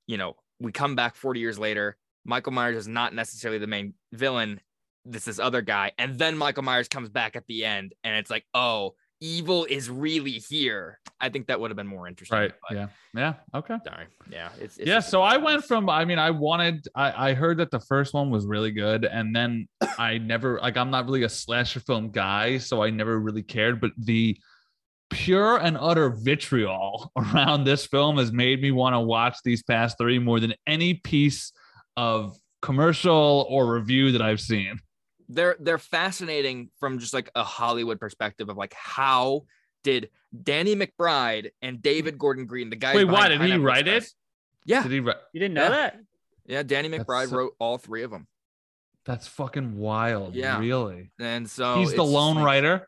[0.08, 1.96] you know, we come back 40 years later.
[2.26, 4.60] Michael Myers is not necessarily the main villain.
[5.06, 8.30] This is other guy, and then Michael Myers comes back at the end, and it's
[8.30, 11.00] like, oh, evil is really here.
[11.20, 12.38] I think that would have been more interesting.
[12.38, 12.54] Right.
[12.68, 12.88] but Yeah.
[13.16, 13.34] Yeah.
[13.54, 13.78] Okay.
[13.86, 14.06] Sorry.
[14.32, 14.50] Yeah.
[14.60, 15.00] It's, it's yeah.
[15.00, 18.30] So I went from, I mean, I wanted, I, I heard that the first one
[18.30, 19.06] was really good.
[19.06, 22.58] And then I never, like, I'm not really a slasher film guy.
[22.58, 23.82] So I never really cared.
[23.82, 24.38] But the
[25.10, 29.98] pure and utter vitriol around this film has made me want to watch these past
[29.98, 31.52] three more than any piece
[31.98, 34.80] of commercial or review that I've seen.
[35.30, 39.46] They're they're fascinating from just like a Hollywood perspective of like how
[39.84, 40.10] did
[40.44, 43.30] Danny McBride and David Gordon Green, the guy Wait, why?
[43.30, 44.06] Did he write it?
[44.66, 45.70] Yeah, Did he, write- You didn't know Yeah.
[45.70, 46.00] that?
[46.46, 46.64] yeah.
[46.64, 48.28] Danny McBride so- wrote all three of them,
[49.06, 50.36] that's fucking wild.
[50.36, 50.60] Yeah.
[50.60, 51.12] Really?
[51.20, 52.88] and so He's the lone like- writer.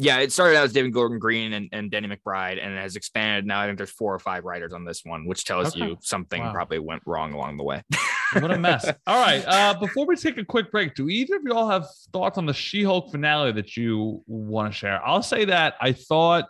[0.00, 2.94] Yeah, it started out as David Gordon Green and, and Danny McBride, and it has
[2.94, 3.46] expanded.
[3.46, 5.86] Now I think there's four or five writers on this one, which tells Okay.
[5.88, 6.52] you something Wow.
[6.52, 7.82] probably went wrong along the way.
[8.34, 8.90] What a mess.
[9.06, 9.44] All right.
[9.46, 12.46] Uh, before we take a quick break, do either of you all have thoughts on
[12.46, 15.04] the She Hulk finale that you want to share?
[15.04, 16.44] I'll say that I thought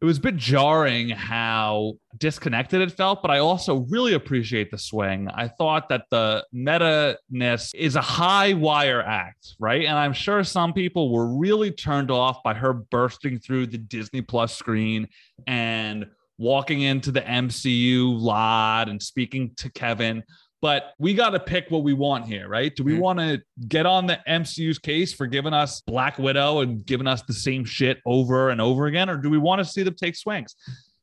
[0.00, 4.76] it was a bit jarring how disconnected it felt, but I also really appreciate the
[4.76, 5.28] swing.
[5.32, 9.86] I thought that the meta ness is a high wire act, right?
[9.86, 14.20] And I'm sure some people were really turned off by her bursting through the Disney
[14.20, 15.08] Plus screen
[15.46, 20.22] and walking into the MCU lot and speaking to Kevin
[20.64, 22.74] but we got to pick what we want here, right?
[22.74, 23.00] Do we Mhm.
[23.00, 27.20] want to get on the MCU's case for giving us Black Widow and giving us
[27.20, 30.16] the same shit over and over again, or do we want to see them take
[30.16, 30.56] swings?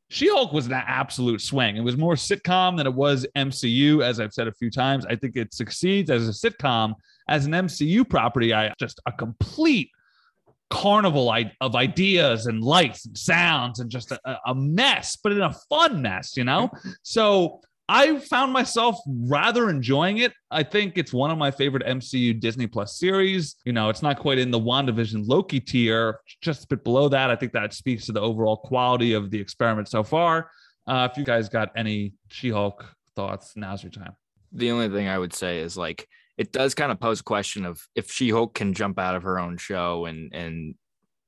[0.10, 1.78] She Hulk was an absolute swing.
[1.78, 5.06] It was more sitcom than it was MCU, as I've said a few times.
[5.06, 6.96] I think it succeeds as a sitcom.
[7.30, 9.92] As an MCU property, I just a complete
[10.72, 15.54] carnival of ideas and lights and sounds and just a, a mess, but in a
[15.70, 16.72] fun mess, you know?
[17.04, 17.62] So
[17.94, 20.32] I found myself rather enjoying it.
[20.50, 23.58] I think it's one of my favorite MCU Disney Plus series.
[23.66, 27.30] You know, it's not quite in the WandaVision Loki tier, just a bit below that.
[27.30, 30.50] I think that speaks to the overall quality of the experiment so far.
[30.88, 32.86] Uh, if you guys got any She Hulk
[33.18, 34.16] thoughts, now's your time.
[34.54, 37.66] the only thing I would say is like it does kind of pose a question
[37.66, 40.76] of if She-Hulk can jump out of her own show and and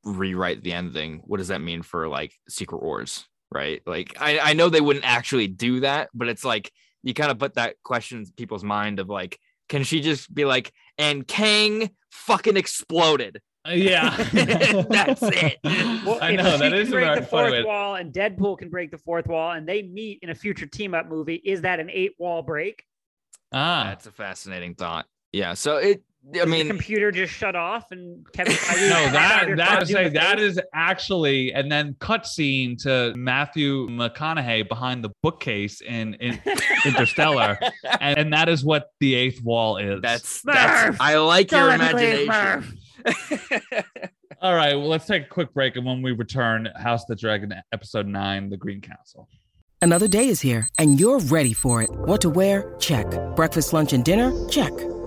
[0.06, 3.26] rewrite the ending, what does that mean for like Secret Wars?
[3.54, 3.82] Right.
[3.86, 6.72] Like I, I know they wouldn't actually do that, but it's like
[7.04, 9.40] you kind of put that question in people's mind of like,
[9.70, 13.42] can she just be like, and Kang fucking exploded?
[13.66, 15.58] Yeah, That's it.
[15.64, 17.64] Well, I know she that can a break very the funny fourth way.
[17.64, 20.94] wall, and Deadpool can break the fourth wall, and they meet in a future team
[20.94, 21.36] up movie.
[21.36, 22.84] Is that an eight wall break?
[23.54, 25.06] Ah, That's a fascinating thought.
[25.32, 25.54] Yeah.
[25.54, 26.04] So it
[26.42, 28.54] I mean the computer just shut off, and Kevin.
[28.56, 30.52] Feige no, that that is that phone say the that face?
[30.58, 36.40] is actually, and then cutscene to Matthew McConaughey behind the bookcase in, in
[36.86, 37.58] Interstellar,
[38.00, 40.02] and, and that is what the eighth wall is.
[40.02, 42.80] that's that's I like your Don't let imagination.
[44.42, 44.76] all right.
[44.76, 48.08] Well, let's take a quick break, and when we return, House of the Dragon, episode
[48.08, 49.28] nine, the Green Council.
[49.82, 51.90] Another day is here, and you're ready for it.
[51.92, 52.74] What to wear?
[52.80, 53.06] Check.
[53.36, 54.32] Breakfast, lunch, and dinner?
[54.48, 54.72] Check.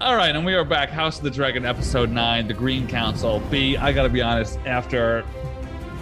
[0.00, 0.88] All right, and we are back.
[0.88, 3.38] House of the Dragon, episode nine, the Green Council.
[3.50, 5.26] B, I got to be honest, after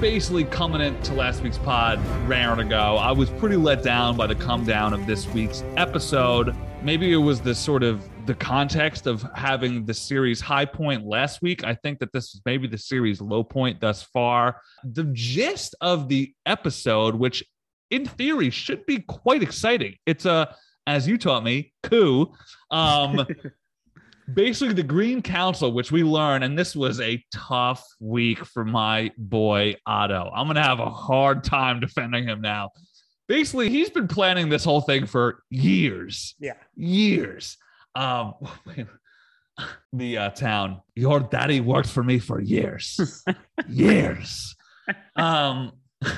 [0.01, 4.29] basically coming into last week's pod raring to go, I was pretty let down by
[4.29, 6.55] the come down of this week's episode.
[6.81, 11.43] Maybe it was the sort of the context of having the series high point last
[11.43, 11.65] week.
[11.65, 14.61] I think that this is maybe the series low point thus far.
[14.85, 17.43] The gist of the episode, which
[17.91, 19.97] in theory should be quite exciting.
[20.07, 20.55] It's a,
[20.87, 22.33] as you taught me, coup.
[22.71, 23.27] Um,
[24.33, 29.11] basically the Green Council, which we learn, and this was a tough week for my
[29.17, 30.31] boy Otto.
[30.35, 32.71] I'm gonna have a hard time defending him now.
[33.29, 36.55] Basically, he's been planning this whole thing for years, Yeah.
[36.77, 37.57] years.
[37.95, 38.35] Um,
[39.93, 40.81] the uh, town.
[40.95, 43.23] Your daddy worked for me for years,
[43.69, 44.55] years.
[45.17, 45.73] Um.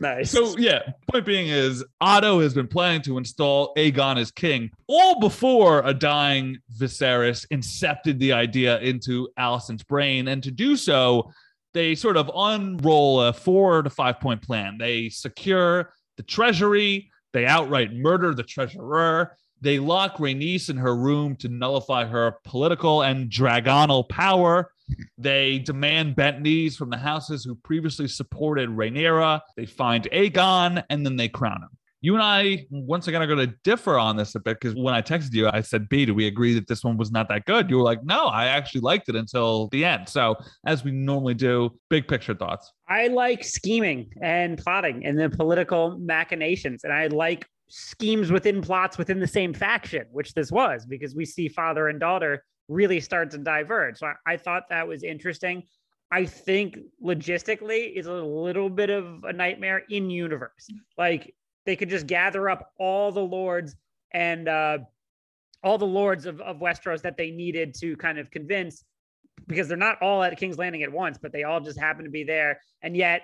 [0.00, 0.30] Nice.
[0.30, 0.80] So yeah,
[1.10, 5.92] point being is Otto has been planning to install Aegon as king all before a
[5.92, 11.30] dying Viserys incepted the idea into Alicent's brain, and to do so,
[11.74, 14.78] they sort of unroll a four to five point plan.
[14.78, 19.36] They secure the treasury, they outright murder the treasurer.
[19.60, 24.72] They lock Rhaenys in her room to nullify her political and dragonal power.
[25.18, 29.40] They demand bent knees from the houses who previously supported Rhaenyra.
[29.56, 31.68] They find Aegon and then they crown him.
[32.02, 34.94] You and I, once again, are going to differ on this a bit because when
[34.94, 37.44] I texted you, I said, B, do we agree that this one was not that
[37.44, 37.68] good?
[37.68, 40.08] You were like, no, I actually liked it until the end.
[40.08, 42.72] So, as we normally do, big picture thoughts.
[42.88, 46.84] I like scheming and plotting and the political machinations.
[46.84, 51.24] And I like schemes within plots within the same faction, which this was, because we
[51.24, 53.98] see father and daughter really start to diverge.
[53.98, 55.62] So I, I thought that was interesting.
[56.10, 60.68] I think logistically is a little bit of a nightmare in universe.
[60.98, 63.76] Like they could just gather up all the lords
[64.12, 64.78] and uh,
[65.62, 68.84] all the lords of, of Westeros that they needed to kind of convince
[69.46, 72.10] because they're not all at King's Landing at once, but they all just happen to
[72.10, 72.60] be there.
[72.82, 73.22] And yet,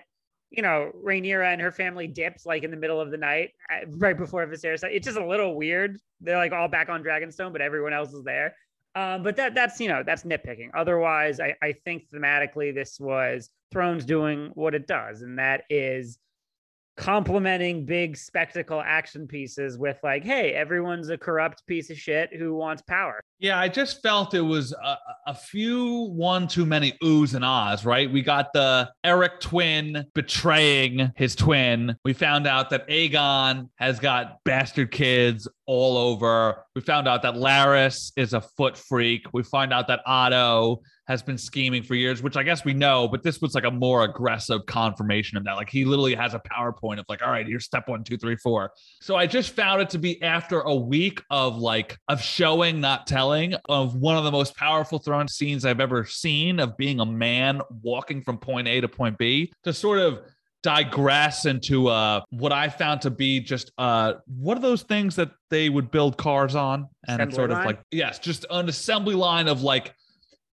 [0.57, 3.87] you know, Rhaenyra and her family dips like in the middle of the night, uh,
[3.89, 4.83] right before Viserys.
[4.85, 5.99] It's just a little weird.
[6.21, 8.55] They're like all back on Dragonstone, but everyone else is there.
[8.95, 10.71] Um, but that that's you know that's nitpicking.
[10.75, 16.19] Otherwise, I, I think thematically this was Thrones doing what it does, and that is
[16.97, 22.55] complementing big spectacle action pieces with like, hey, everyone's a corrupt piece of shit who
[22.55, 23.21] wants power.
[23.39, 24.97] Yeah, I just felt it was a,
[25.27, 28.11] a, few one too many oohs and ahs, right?
[28.11, 31.97] We got the Eric twin betraying his twin.
[32.03, 36.65] We found out that Aegon has got bastard kids all over.
[36.75, 39.27] We found out that Larys is a foot freak.
[39.35, 43.07] We find out that Otto has been scheming for years, which I guess we know,
[43.07, 45.53] but this was like a more aggressive confirmation of that.
[45.53, 48.37] Like he literally has a PowerPoint of like, all right, here's step one, two, three,
[48.37, 48.73] four.
[49.01, 53.07] So I just found it to be after a week of like of showing, not
[53.07, 53.26] telling,
[53.69, 57.61] of one of the most powerful throne scenes I've ever seen of being a man
[57.83, 60.21] walking from point A to point B to sort of
[60.63, 65.31] digress into uh what I found to be just uh what are those things that
[65.49, 67.61] they would build cars on and Assembly it's sort line?
[67.61, 69.95] of like yes just an assembly line of like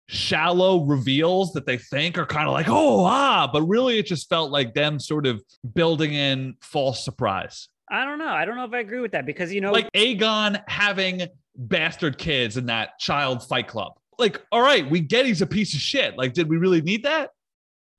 [0.08, 4.28] shallow reveals that they think are kind of like oh ah but really it just
[4.30, 5.44] felt like them sort of
[5.76, 8.28] building in false surprise I don't know.
[8.28, 11.28] I don't know if I agree with that because you know, like Aegon having
[11.68, 15.74] bastard kids in that child fight club like all right we get he's a piece
[15.74, 17.32] of shit like did we really need that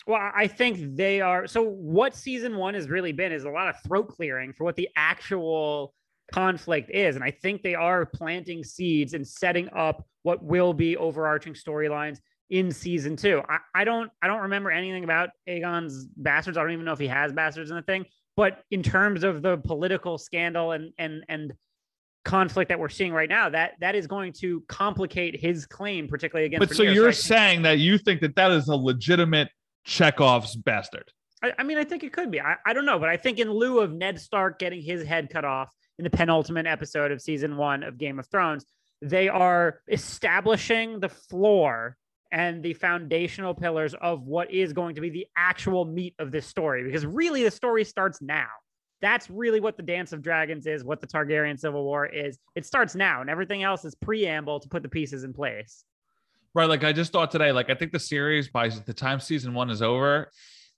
[0.06, 1.46] Well, I think they are.
[1.46, 4.76] So, what season one has really been is a lot of throat clearing for what
[4.76, 5.94] the actual
[6.32, 7.16] conflict is.
[7.16, 12.18] And I think they are planting seeds and setting up what will be overarching storylines
[12.48, 13.42] in season two.
[13.48, 16.56] I, I don't I don't remember anything about Aegon's bastards.
[16.56, 18.06] I don't even know if he has bastards in the thing.
[18.36, 21.52] But in terms of the political scandal and and and
[22.24, 26.46] conflict that we're seeing right now, that that is going to complicate his claim, particularly
[26.46, 26.68] against.
[26.68, 29.48] but so you're think- saying that you think that that is a legitimate
[29.84, 31.10] chekhov's bastard
[31.42, 32.40] I, I mean, I think it could be.
[32.40, 35.30] I, I don't know, but I think in lieu of Ned Stark getting his head
[35.30, 38.64] cut off in the penultimate episode of season one of Game of Thrones,
[39.02, 41.96] they are establishing the floor
[42.32, 46.46] and the foundational pillars of what is going to be the actual meat of this
[46.46, 46.84] story.
[46.84, 48.48] Because really, the story starts now.
[49.02, 52.38] That's really what the Dance of Dragons is, what the Targaryen Civil War is.
[52.54, 55.84] It starts now, and everything else is preamble to put the pieces in place.
[56.54, 56.68] Right.
[56.68, 59.70] Like I just thought today, like I think the series by the time season one
[59.70, 60.30] is over,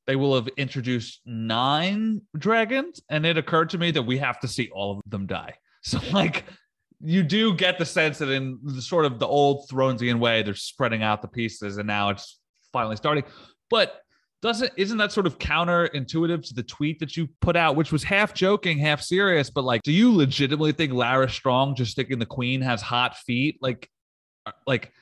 [0.06, 3.00] they will have introduced nine dragons.
[3.08, 5.54] And it occurred to me that we have to see all of them die.
[5.85, 6.44] So like
[7.00, 10.54] you do get the sense that in the sort of the old Thronesian way, they're
[10.54, 12.38] spreading out the pieces and now it's
[12.72, 13.24] finally starting.
[13.68, 14.00] But
[14.42, 18.02] doesn't isn't that sort of counterintuitive to the tweet that you put out, which was
[18.02, 19.48] half joking, half serious?
[19.48, 23.59] But like, do you legitimately think Larys Strong just thinking the queen has hot feet?
[23.62, 23.88] Like,
[24.44, 24.92] uh, like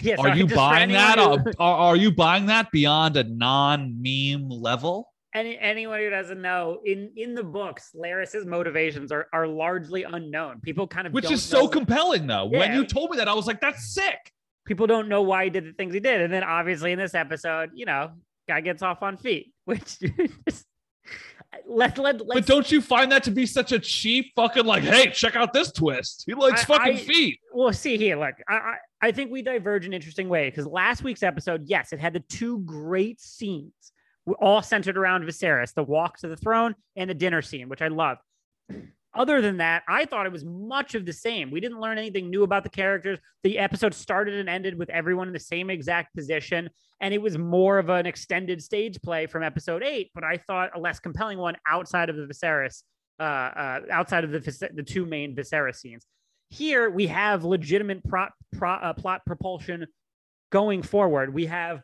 [0.00, 1.18] Yeah, are you buying that?
[1.18, 5.08] Are, who- are, are you buying that beyond a non-meme level?
[5.34, 10.60] Any anyone who doesn't know, in in the books, Larys's motivations are are largely unknown.
[10.60, 12.44] People kind of Which is so compelling, though.
[12.46, 14.32] When you told me that, I was like, "That's sick."
[14.64, 17.14] people don't know why he did the things he did, and then obviously in this
[17.14, 18.12] episode, you know,
[18.48, 19.98] guy gets off on feet, which
[20.48, 20.66] just
[21.66, 24.82] let let But let's don't you find that to be such a cheap fucking like,
[24.82, 26.24] "Hey, check out this twist.
[26.26, 28.18] He likes I- fucking I- feet." well see here.
[28.18, 31.64] Look, I I, I think we diverge in an interesting way because last week's episode,
[31.66, 33.72] yes, it had the two great scenes,
[34.40, 37.88] all centered around Viserys, the walk to the throne and the dinner scene, which I
[37.88, 38.18] love.
[39.14, 41.50] Other than that, I thought it was much of the same.
[41.50, 43.18] We didn't learn anything new about the characters.
[43.42, 47.36] The episode started and ended with everyone in the same exact position, and it was
[47.36, 50.10] more of an extended stage play from episode eight.
[50.14, 52.84] But I thought a less compelling one outside of the Viserys,
[53.20, 56.06] uh, uh, outside of the the two main Viserys scenes.
[56.48, 59.86] Here we have legitimate pro- pro- uh, plot propulsion
[60.50, 61.34] going forward.
[61.34, 61.82] We have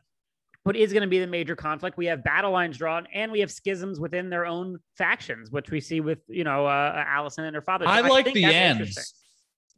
[0.69, 1.97] what is going to be the major conflict.
[1.97, 5.81] We have battle lines drawn, and we have schisms within their own factions, which we
[5.81, 7.87] see with you know uh, Alicent and her father.
[7.87, 9.15] So I like think the ends.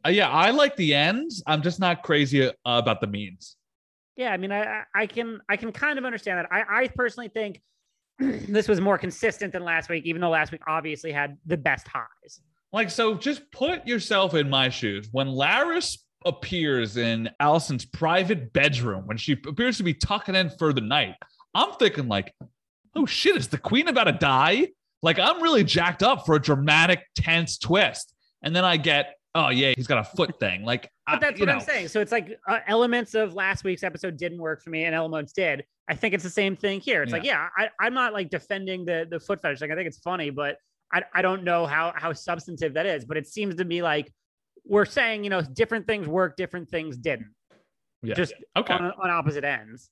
[0.05, 1.45] Uh, yeah, I like the ends.
[1.47, 3.57] I'm just not crazy uh, about the means.
[4.17, 6.49] Yeah, I mean, I I- I can I can kind of understand that.
[6.51, 7.61] I I personally think
[8.19, 11.87] this was more consistent than last week, even though last week obviously had the best
[11.87, 12.41] highs.
[12.73, 15.09] Like, so just put yourself in my shoes.
[15.13, 20.73] When Larys appears in Alicent's private bedroom, when she appears to be tucking in for
[20.73, 21.15] the night,
[21.55, 22.35] I'm thinking, like,
[22.95, 24.69] oh shit, is the queen about to die?
[25.03, 28.13] Like, I'm really jacked up for a dramatic, tense twist.
[28.43, 30.65] And then I get, oh, yeah, he's got a foot thing.
[30.65, 31.89] Like, I- But that's you what I'm saying.
[31.89, 35.33] So it's like uh, elements of last week's episode didn't work for me, and elements
[35.33, 35.65] did.
[35.89, 37.03] I think it's the same thing here.
[37.03, 39.61] It's like, yeah, I, I'm not like defending the the foot fetish.
[39.61, 40.57] Like, I think it's funny, but
[40.93, 43.05] I, I don't know how how substantive that is.
[43.05, 44.13] But it seems to be like
[44.71, 47.35] we're saying, you know, different things work, different things didn't.
[48.03, 48.15] Yeah.
[48.15, 48.73] Just Okay.
[48.73, 49.91] on, on opposite ends.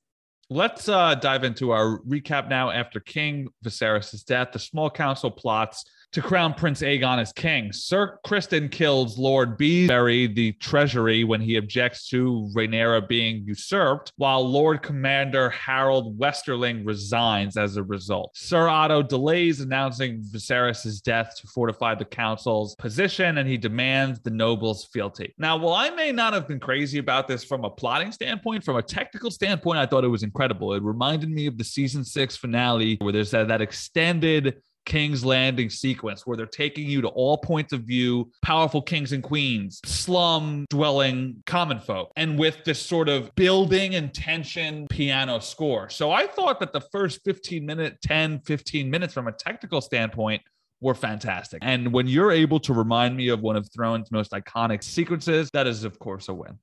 [0.49, 2.71] Let's uh, dive into our recap now.
[2.71, 7.73] After King Viserys' death, the small council plots to crown Prince Aegon as king.
[7.73, 14.47] Sir Criston kills Lord Beesbury, the treasury, when he objects to Rhaenyra being usurped, while
[14.47, 18.31] Lord Commander Harold Westerling resigns as a result.
[18.35, 24.31] Sir Otto delays announcing Viserys' death to fortify the council's position, and he demands the
[24.31, 25.35] nobles' fealty.
[25.39, 28.77] Now, while I may not have been crazy about this from a plotting standpoint, from
[28.77, 30.73] a technical standpoint, I thought it was incredible.
[30.73, 35.69] It reminded me of the season six finale where there's that, that extended King's Landing
[35.69, 40.65] sequence where they're taking you to all points of view, powerful kings and queens, slum
[40.71, 45.91] dwelling common folk, and with this sort of building and tension piano score.
[45.91, 50.41] So I thought that the first 15 minute, 10, 15 minutes from a technical standpoint
[50.81, 51.59] were fantastic.
[51.61, 55.67] And when you're able to remind me of one of Throne's most iconic sequences, that
[55.67, 56.59] is, of course, a win.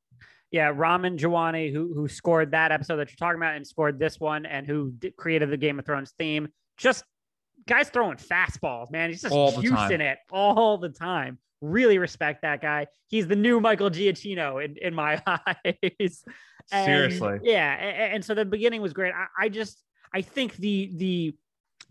[0.49, 4.19] Yeah, Ramin Djawadi, who who scored that episode that you're talking about and scored this
[4.19, 6.47] one, and who created the Game of Thrones theme.
[6.77, 7.03] Just
[7.67, 9.09] guys throwing fastballs, man.
[9.09, 11.39] He's just All juicing it all the time.
[11.61, 12.87] Really respect that guy.
[13.07, 16.23] He's the new Michael Giacchino in, in my eyes.
[16.71, 17.39] And, Seriously.
[17.43, 17.73] yeah.
[17.73, 19.13] And, and so the beginning was great.
[19.13, 19.81] I, I just
[20.13, 21.35] I think the the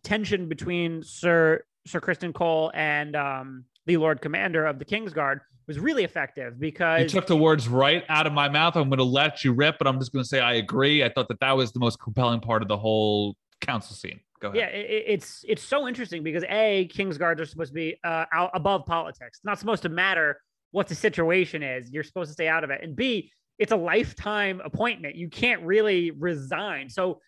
[0.02, 5.78] tension between Sir Sir Criston Cole and um, the Lord Commander of the Kingsguard was
[5.78, 8.76] really effective because You took the words right out of my mouth.
[8.76, 11.02] I'm going to let you rip, but I'm just going to say I agree.
[11.02, 14.20] I thought that that was the most compelling part of the whole council scene.
[14.44, 14.72] Go ahead.
[14.72, 17.96] Yeah, it, it- it's it's so interesting because a King's Guards are supposed to be
[18.04, 19.38] uh, out above politics.
[19.38, 20.38] It's not supposed to matter
[20.70, 21.90] what the situation is.
[21.90, 22.80] You're supposed to stay out of it.
[22.82, 25.14] And b it's a lifetime appointment.
[25.14, 26.90] You can't really resign.
[26.90, 27.20] So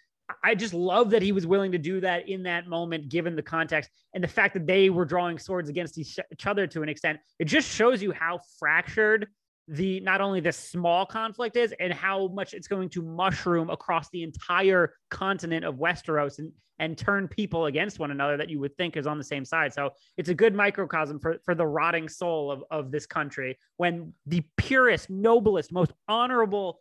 [0.42, 3.42] I just love that he was willing to do that in that moment, given the
[3.42, 7.20] context and the fact that they were drawing swords against each other to an extent.
[7.38, 9.28] It just shows you how fractured
[9.68, 14.08] the not only the small conflict is and how much it's going to mushroom across
[14.10, 18.76] the entire continent of Westeros and and turn people against one another that you would
[18.76, 19.72] think is on the same side.
[19.72, 24.12] So it's a good microcosm for, for the rotting soul of, of this country when
[24.26, 26.80] the purest, noblest, most honorable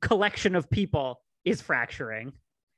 [0.00, 2.32] collection of people is fracturing.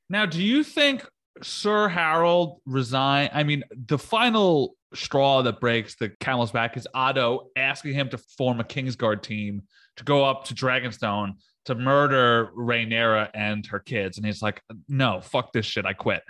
[0.09, 1.07] Now, do you think
[1.43, 3.31] Sir Harold resign?
[3.33, 8.19] I mean, the final straw that breaks the camel's back is Otto asking him to
[8.19, 9.63] form a Kingsguard team
[9.97, 11.35] to go up to Dragonstone
[11.67, 14.17] to murder Rhaenyra and her kids.
[14.17, 15.85] And he's like, no, fuck this shit.
[15.85, 16.23] I quit.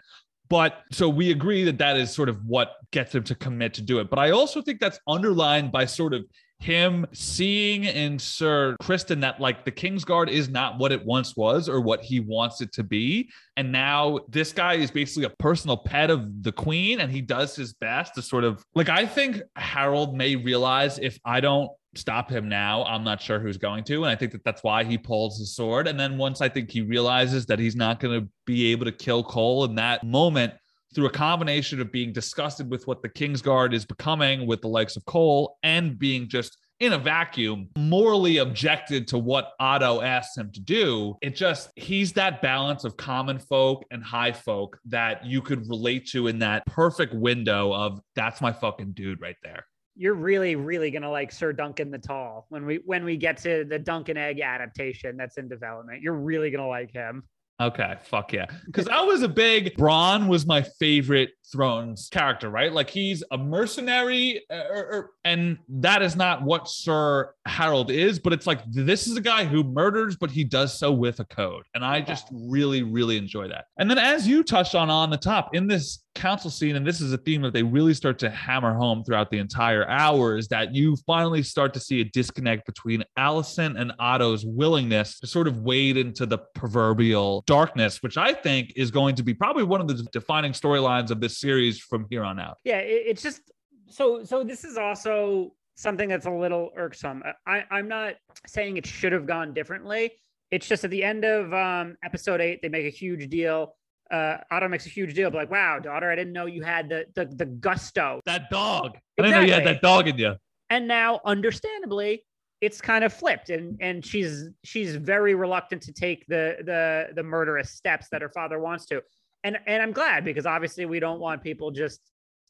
[0.48, 3.82] But so we agree that that is sort of what gets him to commit to
[3.82, 4.08] do it.
[4.08, 6.24] But I also think that's underlined by sort of
[6.58, 11.68] him seeing in Sir Criston that like the Kingsguard is not what it once was
[11.68, 13.30] or what he wants it to be.
[13.56, 17.54] And now this guy is basically a personal pet of the queen and he does
[17.54, 22.30] his best to sort of like I think Harold may realize if I don't stop
[22.30, 24.04] him now, I'm not sure who's going to.
[24.04, 25.88] And I think that that's why he pulls his sword.
[25.88, 28.92] And then once I think he realizes that he's not going to be able to
[28.92, 30.54] kill Cole in that moment,
[30.94, 34.96] through a combination of being disgusted with what the Kingsguard is becoming with the likes
[34.96, 40.50] of Cole and being just in a vacuum, morally objected to what Otto asked him
[40.52, 41.16] to do.
[41.22, 46.06] It just, he's that balance of common folk and high folk that you could relate
[46.08, 49.64] to in that perfect window of that's my fucking dude right there.
[49.98, 53.64] You're really, really gonna like Sir Duncan the Tall when we when we get to
[53.64, 56.02] the Dunk and Egg adaptation that's in development.
[56.02, 57.22] You're really gonna like him.
[57.58, 58.46] Okay, fuck yeah.
[58.66, 62.70] Because I was a big Bronn was my favorite Thrones character, right?
[62.70, 68.18] Like he's a mercenary, uh, or, or And that is not what Sir Harold is,
[68.18, 71.24] but it's like this is a guy who murders, but he does so with a
[71.24, 71.64] code.
[71.74, 73.66] And I just really, really enjoy that.
[73.78, 77.00] And then, as you touched on on the top, in this council scene, and this
[77.00, 80.48] is a theme that they really start to hammer home throughout the entire hour, is
[80.48, 85.46] that you finally start to see a disconnect between Alicent and Otto's willingness to sort
[85.46, 89.80] of wade into the proverbial darkness, which I think is going to be probably one
[89.80, 92.56] of the defining storylines of this series from here on out.
[92.64, 93.42] Yeah, it's just
[93.88, 97.22] so so this is also something that's a little irksome.
[97.46, 98.14] I, I'm not
[98.46, 100.10] saying it should have gone differently.
[100.50, 103.74] It's just at the end of um, episode eight, they make a huge deal.
[104.10, 106.88] Uh, Otto makes a huge deal, but like, wow, daughter, I didn't know you had
[106.88, 108.20] the the, the gusto.
[108.26, 108.98] That dog.
[109.18, 110.34] I didn't know you had that dog in you.
[110.70, 112.24] And now, understandably,
[112.60, 117.22] it's kind of flipped, and and she's she's very reluctant to take the the the
[117.22, 119.02] murderous steps that her father wants to.
[119.44, 122.00] And and I'm glad because obviously we don't want people just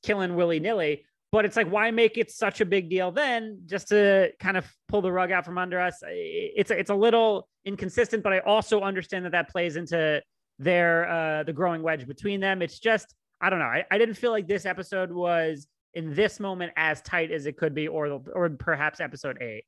[0.04, 1.04] killing willy nilly.
[1.32, 4.64] But it's like, why make it such a big deal then, just to kind of
[4.88, 6.00] pull the rug out from under us?
[6.06, 10.22] It's a, it's a little inconsistent, but I also understand that that plays into
[10.58, 12.62] their uh, the growing wedge between them.
[12.62, 13.66] It's just I don't know.
[13.66, 17.56] I, I didn't feel like this episode was in this moment as tight as it
[17.56, 19.64] could be, or or perhaps episode eight.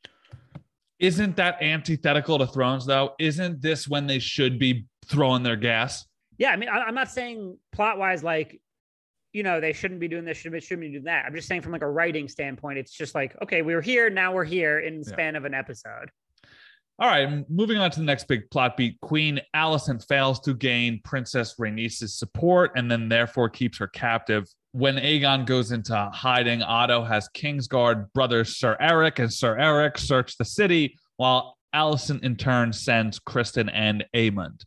[0.98, 3.14] Isn't that antithetical to Thrones, though?
[3.20, 6.04] Isn't this when they should be throwing their gas?
[6.38, 8.60] Yeah, I mean, I, I'm not saying plot wise, like,
[9.32, 11.24] you know, they shouldn't be doing this, shouldn't be, shouldn't be doing that.
[11.24, 14.10] I'm just saying from like a writing standpoint, it's just like, okay, we were here,
[14.10, 15.12] now we're here in the Yeah.
[15.12, 16.10] span of an episode.
[17.00, 19.00] All right, moving on to the next big plot beat.
[19.00, 24.48] Queen Alicent fails to gain Princess Rhaenys' support and then therefore keeps her captive.
[24.72, 30.36] When Aegon goes into hiding, Otto has Kingsguard brothers Sir Eric and Sir Eric search
[30.38, 34.64] the city, while Alicent in turn sends Criston and Aemond.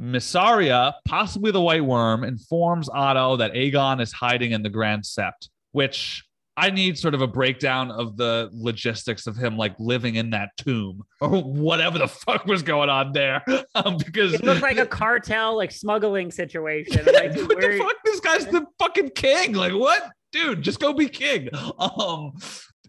[0.00, 5.50] Mysaria, possibly the White Worm, informs Otto that Aegon is hiding in the Grand Sept,
[5.72, 6.24] which
[6.56, 10.50] I need sort of a breakdown of the logistics of him like living in that
[10.56, 13.42] tomb or whatever the fuck was going on there.
[13.74, 17.04] Um, because It looked like a cartel, like smuggling situation.
[17.12, 17.94] Like, what where- the fuck?
[18.04, 19.52] This guy's the fucking king.
[19.52, 20.10] Like, what?
[20.32, 21.48] Dude, just go be king.
[21.78, 22.32] Um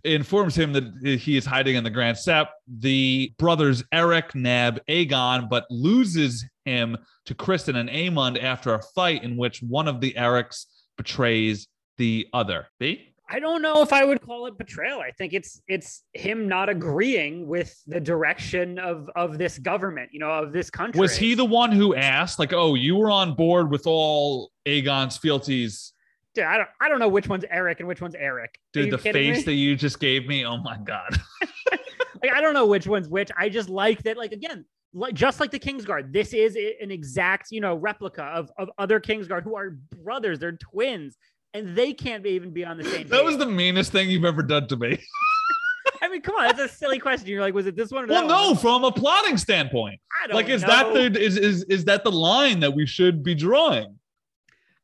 [0.03, 2.47] informs him that he is hiding in the Grand Sept.
[2.80, 9.24] The brothers Eric, Neb, Aegon, but loses him to Criston and Aemond after a fight
[9.24, 10.65] in which one of the Erics
[10.97, 12.68] betrays the other.
[12.80, 13.13] B?
[13.30, 14.99] I don't know if I would call it betrayal.
[14.99, 20.19] I think it's it's him not agreeing with the direction of of this government, you
[20.19, 20.99] know, of this country.
[20.99, 25.17] Was he the one who asked, like, oh, you were on board with all Aegon's
[25.17, 25.91] fealties?
[26.36, 28.59] Dude, I don't I don't know which one's Eric and which one's Eric.
[28.71, 29.43] Dude, the face me?
[29.43, 30.45] that you just gave me.
[30.45, 31.19] Oh my God.
[31.71, 33.30] like I don't know which one's which.
[33.38, 34.17] I just like that.
[34.17, 34.63] Like again,
[34.93, 38.99] like just like the Kingsguard, this is an exact you know replica of of other
[39.01, 40.39] Kingsguard who are brothers.
[40.39, 41.17] They're twins,
[41.58, 43.08] and they can't even be on the same.
[43.08, 44.99] That was the meanest thing you've ever done to me.
[46.01, 47.28] I mean, come on, that's a silly question.
[47.28, 48.03] You're like, was it this one?
[48.03, 48.53] Or Well, that one?
[48.53, 49.99] no, from a plotting standpoint.
[50.24, 50.68] I don't Like, is know.
[50.68, 53.97] that the is, is is that the line that we should be drawing?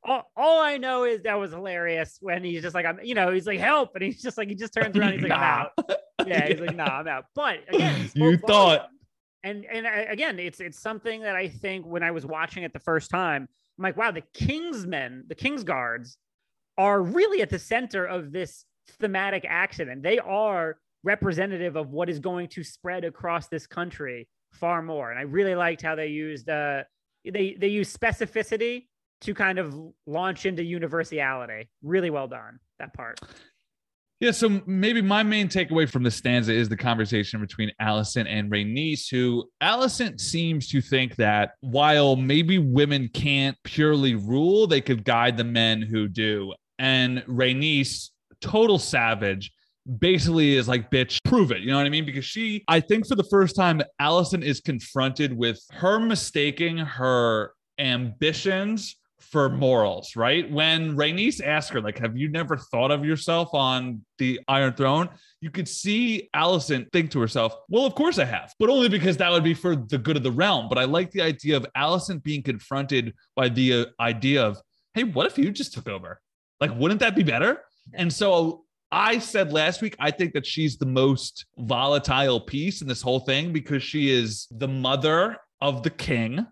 [0.05, 3.31] all, all I know is that was hilarious when he's just like, I'm, you know,
[3.31, 3.91] he's like, help.
[3.95, 5.13] And he's just like, he just turns around.
[5.13, 5.35] He's like, Nah.
[5.37, 5.97] I'm out.
[6.27, 6.45] Yeah.
[6.47, 7.25] He's like, nah, I'm out.
[7.35, 8.89] But again, You thought-
[9.45, 12.73] and, and I- again, it's, it's something that I think when I was watching it
[12.73, 13.47] the first time,
[13.77, 16.17] I'm like, wow, the Kingsmen, the King's Guards
[16.77, 18.65] are really at the center of this
[18.99, 19.89] thematic action.
[19.89, 25.11] And they are representative of what is going to spread across this country far more.
[25.11, 26.83] And I really liked how they used, uh,
[27.25, 28.87] they, they use specificity
[29.21, 31.69] to kind of launch into universality.
[31.81, 33.19] Really well done that part.
[34.19, 38.49] Yeah, so maybe my main takeaway from the stanza is the conversation between Alicent and
[38.49, 45.03] Rhaenys, who Alicent seems to think that while maybe women can't purely rule, they could
[45.03, 46.53] guide the men who do.
[46.83, 48.09] And Rhaenys,
[48.41, 49.53] total savage,
[49.99, 51.61] basically is like, bitch, prove it.
[51.61, 52.05] You know what I mean?
[52.05, 57.53] Because she, I think for the first time, Alicent is confronted with her mistaking her
[57.79, 60.51] ambitions for morals, right?
[60.51, 65.07] When Rhaenys asked her, like, have you never thought of yourself on the Iron Throne?
[65.39, 69.15] You could see Alicent think to herself, well, of course I have, but only because
[69.17, 70.67] that would be for the good of the realm.
[70.67, 74.61] But I like the idea of Alicent being confronted by the uh, idea of,
[74.93, 76.19] hey, what if you just took over?
[76.63, 77.59] Like, wouldn't that be better?
[77.93, 82.87] And so I said last week, I think that she's the most volatile piece in
[82.87, 86.47] this whole thing because she is the mother of the king,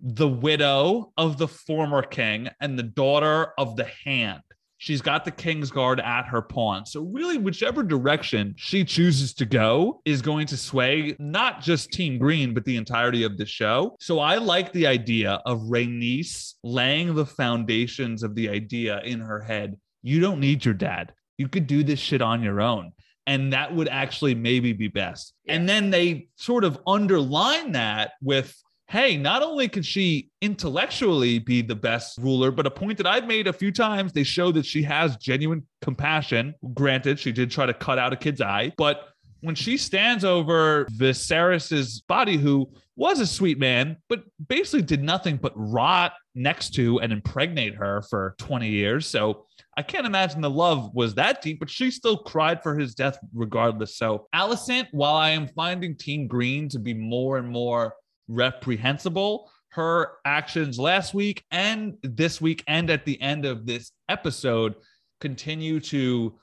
[0.00, 4.42] the widow of the former king, and the daughter of the hand.
[4.82, 6.84] She's got the King's Guard at her pawn.
[6.86, 12.18] So, really, whichever direction she chooses to go is going to sway not just Team
[12.18, 13.94] Green, but the entirety of the show.
[14.00, 19.40] So, I like the idea of Rhaenys laying the foundations of the idea in her
[19.40, 19.76] head.
[20.02, 21.12] You don't need your dad.
[21.38, 22.90] You could do this shit on your own.
[23.28, 25.32] and that would actually maybe be best.
[25.46, 28.52] And then they sort of underline that with
[28.92, 33.26] hey, not only can she intellectually be the best ruler, but a point that I've
[33.26, 36.54] made a few times, they show that she has genuine compassion.
[36.74, 39.08] Granted, she did try to cut out a kid's eye, but
[39.40, 45.38] when she stands over Viserys's body, who was a sweet man, but basically did nothing
[45.38, 49.06] but rot next to and impregnate her for 20 years.
[49.06, 52.94] So I can't imagine the love was that deep, but she still cried for his
[52.94, 53.96] death regardless.
[53.96, 57.94] So, Alicent, while I am finding Team Green to be more and more
[58.32, 64.74] reprehensible, her actions last week and this week, and at the end of this episode,
[65.20, 66.38] continue to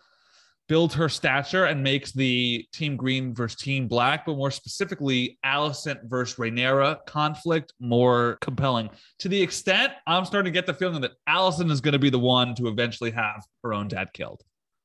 [0.67, 6.07] build her stature and makes the Team Green versus Team Black, but more specifically, Alicent
[6.07, 8.89] versus Rhaenyra conflict more compelling.
[9.19, 12.11] To the extent I'm starting to get the feeling that Alicent is going to be
[12.11, 14.43] the one to eventually have her own dad killed.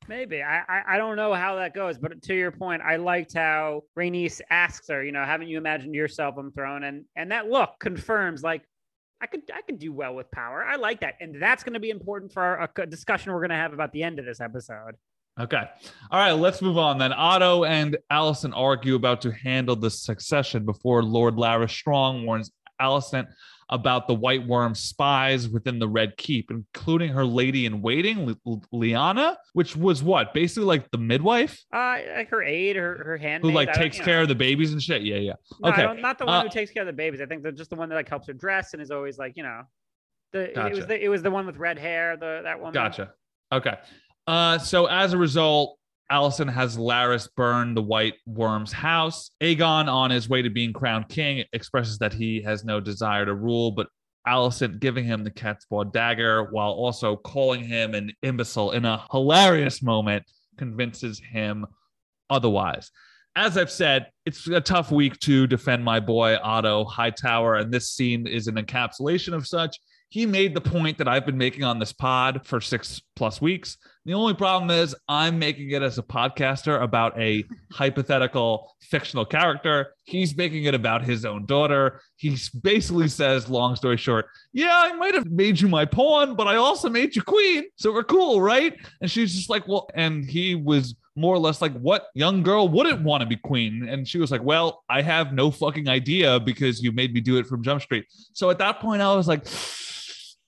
[0.09, 3.35] Maybe I, I I don't know how that goes, but to your point, I liked
[3.35, 6.85] how Rhaenys asks her, you know, haven't you imagined yourself on throne?
[6.85, 8.63] And and that look confirms like
[9.21, 10.65] I could I could do well with power.
[10.65, 13.57] I like that, and that's going to be important for our, discussion we're going to
[13.57, 14.97] have about the end of this episode.
[15.41, 15.63] Okay.
[16.11, 17.13] All right, let's move on then.
[17.13, 23.27] Otto and Alicent argue about to handle the succession before Lord Larys Strong warns Alicent
[23.71, 28.37] about the White Worm spies within the Red Keep, including her lady in waiting,
[28.73, 30.35] Lyanna, which was what?
[30.35, 31.65] Basically like the midwife?
[31.73, 33.51] Uh, like her aide, her, her handmaid.
[33.51, 34.23] Who like takes care know.
[34.23, 35.03] of the babies and shit?
[35.03, 35.33] Yeah, yeah.
[35.61, 36.01] No, okay.
[36.01, 37.21] not the one uh, who takes care of the babies.
[37.21, 39.37] I think they're just the one that like helps her dress and is always like,
[39.37, 39.63] you know,
[40.33, 40.69] the, gotcha.
[40.69, 42.73] it was the, it was the one with red hair, the that one.
[42.73, 43.13] Gotcha.
[43.53, 43.77] Okay.
[44.27, 45.79] Uh, so as a result,
[46.11, 49.31] Alicent has Larys burn the White Worm's house.
[49.41, 53.35] Aegon, on his way to being crowned king, expresses that he has no desire to
[53.35, 53.89] rule, but
[54.27, 59.05] Alicent giving him the cat's paw dagger while also calling him an imbecile in a
[59.11, 60.25] hilarious moment
[60.57, 61.67] convinces him
[62.31, 62.91] otherwise.
[63.37, 67.91] As I've said, it's a tough week to defend my boy Otto Hightower, and this
[67.91, 69.79] scene is an encapsulation of such
[70.15, 73.79] he made the point that I've been making on this pod for six plus weeks.
[74.07, 79.95] The only problem is I'm making it as a podcaster about a hypothetical fictional character.
[80.03, 82.03] He's making it about his own daughter.
[82.17, 86.47] He basically says, long story short, yeah, I might have made you my pawn, but
[86.47, 87.65] I also made you queen.
[87.77, 88.77] So we're cool, right?
[89.01, 92.69] And she's just like, well, and he was more or less like, what young girl
[92.69, 93.89] wouldn't want to be queen?
[93.89, 97.39] And she was like, well, I have no fucking idea because you made me do
[97.39, 98.05] it from Jump Street.
[98.35, 99.47] So at that point, I was like,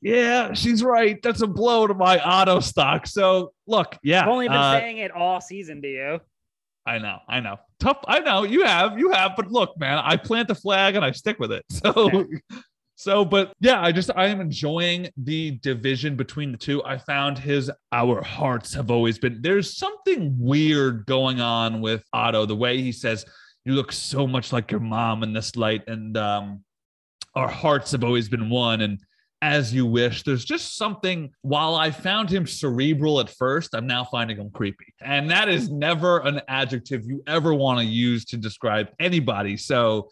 [0.00, 1.20] yeah, she's right.
[1.22, 3.06] That's a blow to my Otto stock.
[3.06, 4.22] So look, yeah.
[4.22, 6.20] I've only been uh, saying it all season to you.
[6.86, 7.56] I know, I know.
[7.80, 7.98] Tough.
[8.06, 11.10] I know you have, you have, but look, man, I plant the flag and I
[11.10, 11.64] stick with it.
[11.70, 12.24] So
[12.98, 16.82] so, but yeah, I just I am enjoying the division between the two.
[16.82, 22.46] I found his our hearts have always been there's something weird going on with Otto,
[22.46, 23.26] the way he says,
[23.66, 26.64] You look so much like your mom in this light, and um
[27.34, 28.80] our hearts have always been one.
[28.80, 28.98] And
[29.42, 30.22] as you wish.
[30.22, 34.86] There's just something, while I found him cerebral at first, I'm now finding him creepy.
[35.00, 39.56] And that is never an adjective you ever want to use to describe anybody.
[39.56, 40.10] So,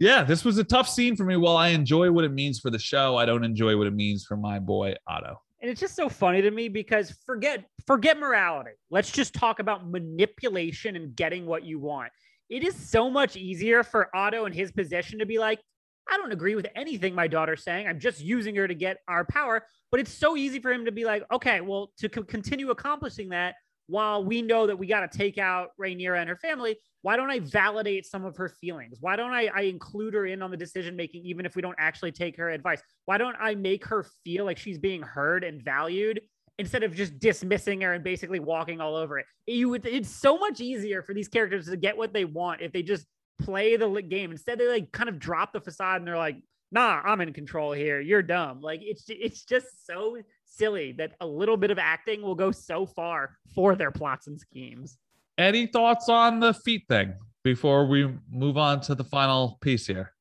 [0.00, 1.36] yeah, this was a tough scene for me.
[1.36, 4.24] While I enjoy what it means for the show, I don't enjoy what it means
[4.24, 5.40] for my boy Otto.
[5.62, 8.72] And it's just so funny to me because forget forget morality.
[8.90, 12.12] Let's just talk about manipulation and getting what you want.
[12.50, 15.60] It is so much easier for Otto in his position to be like,
[16.08, 17.86] I don't agree with anything my daughter's saying.
[17.86, 19.64] I'm just using her to get our power.
[19.90, 23.30] But it's so easy for him to be like, okay, well, to co- continue accomplishing
[23.30, 23.54] that
[23.88, 27.30] while we know that we got to take out Rhaenyra and her family, why don't
[27.30, 28.98] I validate some of her feelings?
[29.00, 31.76] Why don't I, I include her in on the decision making, even if we don't
[31.78, 32.82] actually take her advice?
[33.04, 36.20] Why don't I make her feel like she's being heard and valued
[36.58, 39.26] instead of just dismissing her and basically walking all over it?
[39.46, 42.72] You would, it's so much easier for these characters to get what they want if
[42.72, 43.06] they just
[43.38, 44.30] play the game.
[44.30, 46.36] Instead, they like kind of drop the facade and they're like,
[46.72, 48.00] nah, I'm in control here.
[48.00, 48.60] You're dumb.
[48.60, 52.86] Like it's it's just so silly that a little bit of acting will go so
[52.86, 54.98] far for their plots and schemes.
[55.38, 57.14] Any thoughts on the feet thing
[57.44, 60.12] before we move on to the final piece here?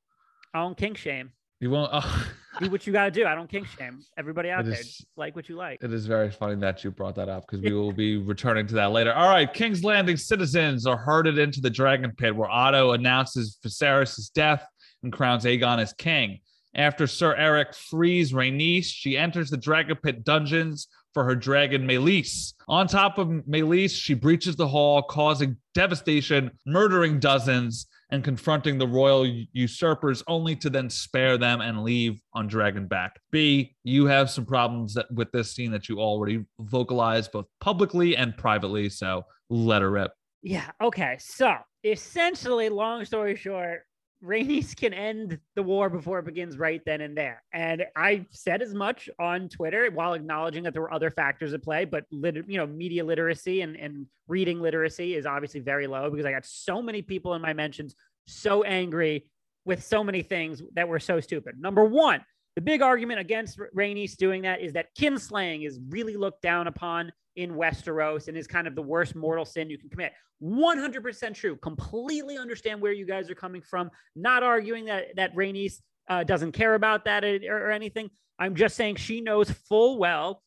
[0.54, 1.32] I don't kink shame.
[1.60, 1.92] You won't.
[2.04, 2.32] Oh.
[2.60, 3.26] Do what you got to do.
[3.26, 4.00] I don't kink shame.
[4.18, 4.78] Everybody out there,
[5.16, 5.84] like what you like.
[5.84, 8.76] It is very funny that you brought that up because we will be returning to
[8.76, 9.14] that later.
[9.14, 14.32] All right, King's Landing citizens are herded into the Dragon Pit where Otto announces Viserys'
[14.34, 14.66] death
[15.04, 16.40] and crowns Aegon as king.
[16.76, 22.54] After Sir Eric frees Rhaenys, she enters the Dragon Pit dungeons for her dragon Meleys.
[22.68, 28.88] On top of Meleys, she breaches the hall, causing devastation, murdering dozens, and confronting the
[28.88, 33.12] royal usurpers only to then spare them and leave on Dragonback.
[33.32, 38.16] B, you have some problems that with this scene that you already vocalized both publicly
[38.16, 40.12] and privately, so let her rip.
[40.42, 40.70] Yeah.
[40.80, 41.18] Okay.
[41.20, 43.82] So essentially, long story short,
[44.26, 47.44] Rhaenys can end the war before it begins right then and there.
[47.54, 51.64] And I said as much on Twitter while acknowledging that there were other factors at
[51.64, 56.10] play, but lit- you know, media literacy and, and reading literacy is obviously very low
[56.10, 57.96] because I got so many people in my mentions
[58.26, 59.28] so angry
[59.66, 61.60] with so many things that were so stupid.
[61.60, 62.24] Number one,
[62.56, 67.12] the big argument against Rhaenys doing that is that kinslaying is really looked down upon
[67.36, 70.14] in Westeros and is kind of the worst mortal sin you can commit.
[70.42, 71.56] 100% true.
[71.58, 73.90] Completely understand where you guys are coming from.
[74.16, 75.80] Not arguing that that Rhaenys
[76.10, 78.10] uh, doesn't care about that or, or anything.
[78.38, 80.42] I'm just saying she knows full well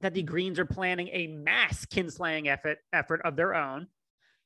[0.00, 3.88] that the Greens are planning a mass kinslaying effort effort of their own.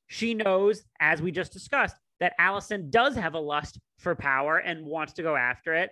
[0.07, 4.85] She knows, as we just discussed, that Alicent does have a lust for power and
[4.85, 5.91] wants to go after it.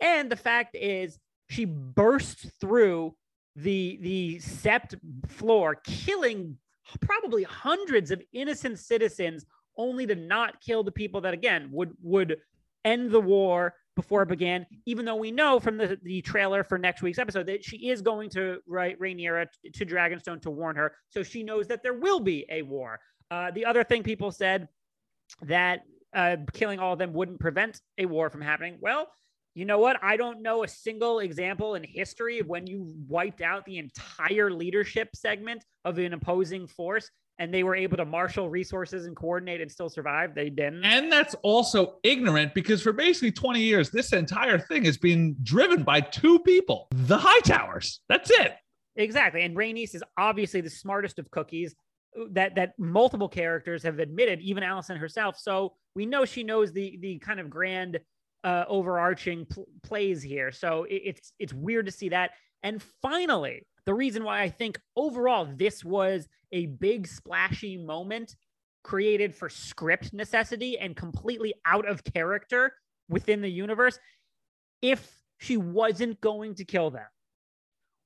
[0.00, 3.14] And the fact is, she bursts through
[3.62, 4.94] the the sept
[5.26, 6.56] floor, killing
[7.00, 9.44] probably hundreds of innocent citizens,
[9.76, 12.36] only to not kill the people that again would would
[12.84, 14.66] end the war before it began.
[14.86, 18.00] Even though we know from the, the trailer for next week's episode that she is
[18.00, 22.20] going to write Rhaenyra to Dragonstone to warn her, so she knows that there will
[22.20, 23.00] be a war.
[23.30, 24.68] Uh, the other thing people said
[25.42, 25.82] that
[26.14, 28.76] uh, killing all of them wouldn't prevent a war from happening.
[28.80, 29.08] Well,
[29.54, 29.96] you know what?
[30.02, 34.50] I don't know a single example in history of when you wiped out the entire
[34.50, 39.62] leadership segment of an opposing force and they were able to marshal resources and coordinate
[39.62, 40.34] and still survive.
[40.34, 40.84] They didn't.
[40.84, 45.82] And that's also ignorant because for basically 20 years, this entire thing has been driven
[45.82, 47.98] by two people the Hightowers.
[48.08, 48.52] That's it.
[48.96, 49.42] Exactly.
[49.42, 51.74] And Rhaenys is obviously the smartest of cookies
[52.32, 55.38] that that multiple characters have admitted, even Alicent herself.
[55.38, 58.00] So we know she knows the the kind of grand
[58.44, 60.52] uh, overarching pl- plays here.
[60.52, 62.32] So it, it's it's weird to see that.
[62.62, 68.34] And finally, the reason why I think overall this was a big splashy moment
[68.82, 72.72] created for script necessity and completely out of character
[73.08, 73.98] within the universe.
[74.82, 77.06] If she wasn't going to kill them,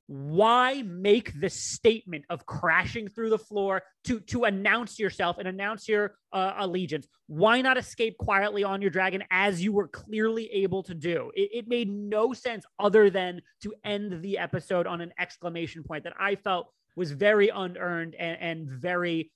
[0.06, 5.88] why make the statement of crashing through the floor to to announce yourself and announce
[5.88, 7.06] your uh, allegiance?
[7.26, 11.30] Why not escape quietly on your dragon as you were clearly able to do?
[11.34, 16.04] It, it made no sense other than to end the episode on an exclamation point
[16.04, 19.32] that i felt was very unearned and, and very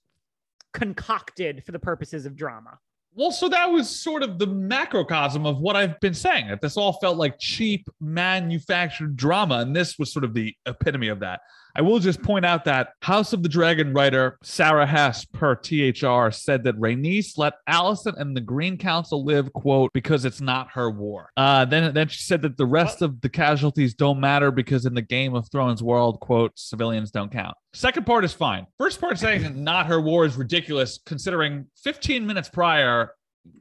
[0.73, 2.79] concocted for the purposes of drama
[3.15, 6.49] Well, so that was sort of the macrocosm of what I've been saying.
[6.49, 11.09] That this all felt like cheap manufactured drama, and this was sort of the epitome
[11.09, 11.41] of that.
[11.79, 16.33] I will just point out that House of the Dragon writer Sara Hess per THR
[16.33, 20.91] said that Rhaenys let Alicent and the Green Council live, quote, because it's not her
[20.91, 21.31] war.
[21.37, 24.95] Uh, then, then she said that the rest of the casualties don't matter because in
[24.95, 27.57] the Game of Thrones world, quote, civilians don't count.
[27.75, 28.67] Second part is fine.
[28.79, 33.13] First part saying not her war is ridiculous, considering 15 minutes prior,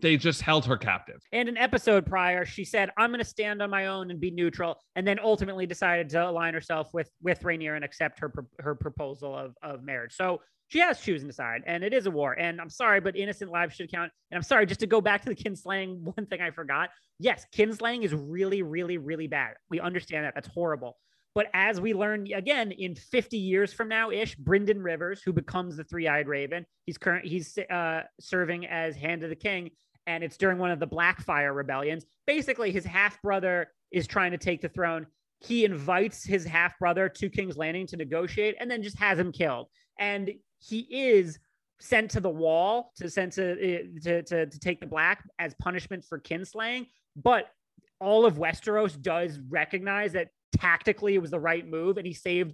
[0.01, 1.21] they just held her captive.
[1.31, 4.31] And an episode prior, she said, "I'm going to stand on my own and be
[4.31, 8.75] neutral," and then ultimately decided to align herself with with Rhaenyra and accept her her
[8.75, 10.13] proposal of of marriage.
[10.13, 12.33] So she has chosen to side, and it is a war.
[12.33, 14.11] And I'm sorry, but innocent lives should count.
[14.31, 16.89] And I'm sorry, just to go back to the kinslaying, one thing I forgot.
[17.19, 19.53] Yes, kinslaying is really, really, really bad.
[19.69, 20.35] We understand that.
[20.35, 20.97] That's horrible.
[21.37, 25.77] But as we learn again in 50 years from now ish, Brynden Rivers, who becomes
[25.77, 29.69] the three eyed raven, he's current he's uh, serving as Hand of the King,
[30.07, 32.07] and it's during one of the Blackfyre rebellions.
[32.25, 35.05] Basically, his half brother is trying to take the throne.
[35.41, 39.31] He invites his half brother to King's Landing to negotiate, and then just has him
[39.31, 39.67] killed.
[39.99, 41.37] And he is
[41.79, 46.03] sent to the wall to send to to to, to take the black as punishment
[46.03, 46.87] for kinslaying.
[47.15, 47.51] But
[47.99, 52.53] all of Westeros does recognize that tactically it was the right move and he saved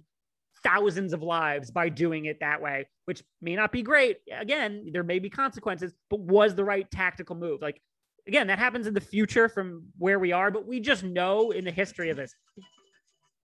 [0.62, 5.02] thousands of lives by doing it that way which may not be great again there
[5.02, 7.80] may be consequences but was the right tactical move like
[8.26, 11.64] again that happens in the future from where we are but we just know in
[11.64, 12.34] the history of this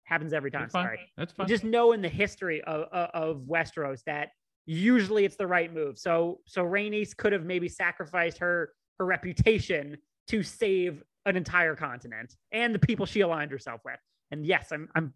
[0.04, 0.84] happens every time That's fine.
[0.84, 1.48] sorry That's we fine.
[1.48, 4.30] just know in the history of, of, of Westeros that
[4.66, 5.98] usually it's the right move.
[5.98, 9.96] So so Rhaenys could have maybe sacrificed her her reputation
[10.28, 13.98] to save an entire continent and the people she aligned herself with.
[14.30, 15.12] And yes, I'm I'm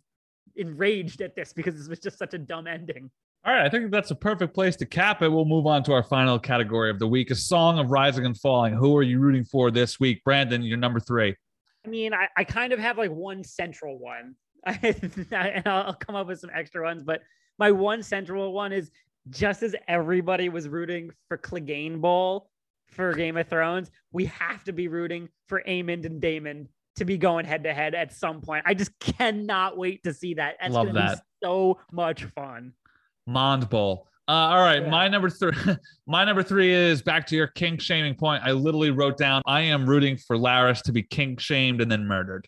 [0.57, 3.11] enraged at this because this was just such a dumb ending.
[3.47, 5.29] All right, I think that's a perfect place to cap it.
[5.29, 8.39] We'll move on to our final category of the week: a song of rising and
[8.39, 8.75] falling.
[8.75, 10.63] Who are you rooting for this week, Brandon?
[10.63, 11.37] You're number three.
[11.85, 14.35] I mean, I, I kind of have like one central one,
[14.67, 17.03] and I'll come up with some extra ones.
[17.03, 17.21] But
[17.59, 18.91] my one central one is
[19.31, 22.51] just as everybody was rooting for Clegane Bowl
[22.91, 27.19] for Game of Thrones, we have to be rooting for Aemond and Daemon to be
[27.19, 28.65] going head to head at some point.
[28.67, 30.57] I just cannot wait to see that.
[30.61, 31.21] That's Love that.
[31.43, 32.73] so much fun.
[33.27, 34.07] Mond Bowl.
[34.27, 34.91] Uh, all right, Yeah.
[34.91, 35.53] my number three.
[36.07, 38.43] My number three is back to your kink shaming point.
[38.45, 42.07] I literally wrote down, "I am rooting for Larys to be kink shamed and then
[42.07, 42.47] murdered."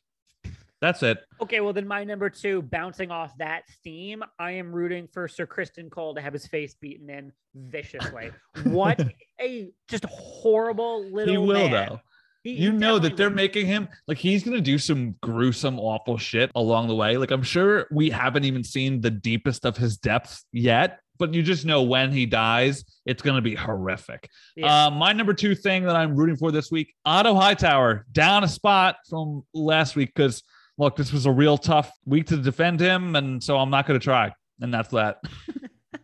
[0.80, 1.18] That's it.
[1.40, 5.46] Okay, well then my number two, bouncing off that theme, I am rooting for Sir
[5.46, 8.30] Criston Cole to have his face beaten in viciously.
[8.64, 9.00] what
[9.40, 11.32] a just horrible little.
[11.32, 11.88] he will man.
[11.88, 12.00] though.
[12.46, 13.36] He- he You know that they're will.
[13.36, 17.16] making him like he's gonna do some gruesome, awful shit along the way.
[17.16, 21.42] Like I'm sure we haven't even seen the deepest of his depths yet, but you
[21.42, 24.28] just know when he dies, it's gonna be horrific.
[24.54, 24.86] Yeah.
[24.86, 28.48] Uh, my number two thing that I'm rooting for this week, Otto Hightower, down a
[28.48, 30.42] spot from last week because
[30.78, 33.98] look, this was a real tough week to defend him, and so I'm not going
[33.98, 34.30] to try.
[34.60, 35.18] And that's that.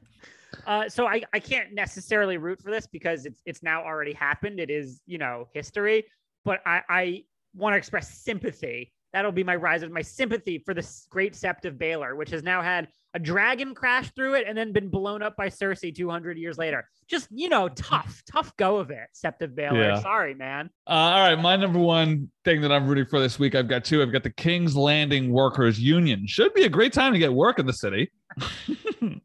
[0.65, 4.61] Uh, so I, I can't necessarily root for this because it's it's now already happened.
[4.61, 6.05] It is you know history,
[6.45, 7.25] but I, I
[7.55, 8.93] want to express sympathy.
[9.13, 12.43] That'll be my rise of my sympathy for this great sept of Baelor, which has
[12.43, 16.39] now had a dragon crashed through it and then been blown up by Cersei 200
[16.39, 16.89] years later.
[17.09, 19.97] Just you know, tough, tough go of it, sept of Baelor.
[19.97, 20.01] Yeah.
[20.01, 20.71] Sorry, man.
[20.87, 23.85] Uh, all right, my number one thing that I'm rooting for this week, I've got
[23.85, 24.03] two.
[24.03, 26.27] I've got the King's Landing Workers Union.
[26.27, 28.11] Should be a great time to get work in the city.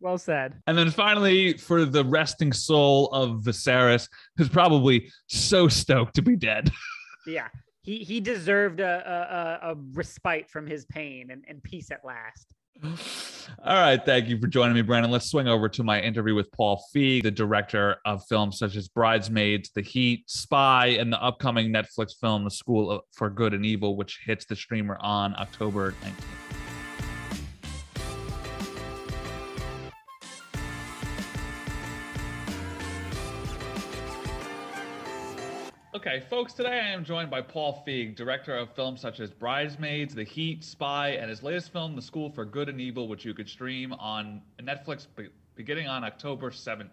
[0.00, 0.54] Well said.
[0.66, 6.36] And then finally, for the resting soul of Viserys, who's probably so stoked to be
[6.36, 6.70] dead.
[7.24, 7.46] Yeah,
[7.82, 12.04] he he deserved a a, a, a respite from his pain and, and peace at
[12.04, 12.52] last.
[13.64, 14.04] All right.
[14.04, 15.10] Thank you for joining me, Brandon.
[15.10, 18.88] Let's swing over to my interview with Paul Feig, the director of films such as
[18.88, 23.96] Bridesmaids, The Heat, Spy, and the upcoming Netflix film, The School for Good and Evil,
[23.96, 26.51] which hits the streamer on October 19th.
[36.04, 40.16] Okay, folks, today I am joined by Paul Feig, director of films such as Bridesmaids,
[40.16, 43.32] The Heat, Spy, and his latest film, The School for Good and Evil, which you
[43.34, 46.88] could stream on Netflix be- beginning on October 7th.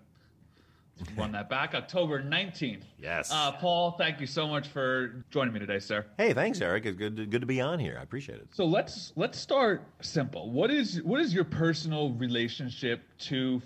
[0.99, 2.83] Let's Run that back, October 19th.
[2.99, 3.31] Yes.
[3.33, 6.05] Uh, Paul, thank you so much for joining me today, sir.
[6.19, 6.85] hey, thanks, Eric.
[6.85, 7.97] It's good to, good to be on here.
[7.99, 8.49] I appreciate it.
[8.53, 10.51] So let's let's start simple.
[10.51, 13.59] What is what is your personal relationship to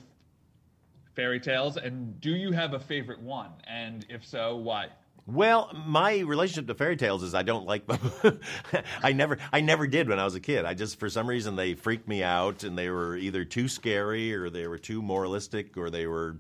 [1.16, 3.50] fairy tales, and do you have a favorite one?
[3.68, 4.88] And if so, why?
[5.26, 8.40] Well, my relationship to fairy tales is I don't like them.
[9.04, 10.66] I never, I never did when I was a kid.
[10.66, 14.34] I just, for some reason, they freaked me out, and they were either too scary,
[14.36, 16.38] or they were too moralistic, or they were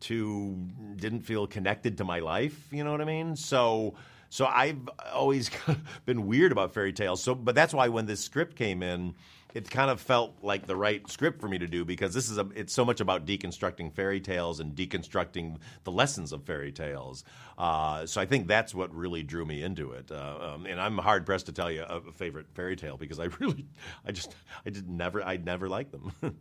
[0.00, 0.56] too
[0.96, 2.72] didn't feel connected to my life.
[2.72, 3.36] You know what I mean?
[3.36, 3.94] So,
[4.28, 5.50] so I've always
[6.04, 7.22] been weird about fairy tales.
[7.22, 9.14] So, but that's why when this script came in.
[9.56, 12.36] It kind of felt like the right script for me to do because this is
[12.36, 17.24] a, it's so much about deconstructing fairy tales and deconstructing the lessons of fairy tales.
[17.56, 20.10] Uh, so I think that's what really drew me into it.
[20.10, 23.24] Uh, um, and I'm hard pressed to tell you a, favorite fairy tale because I
[23.40, 23.66] really,
[24.04, 24.34] I just,
[24.66, 26.12] I did never, I never liked them.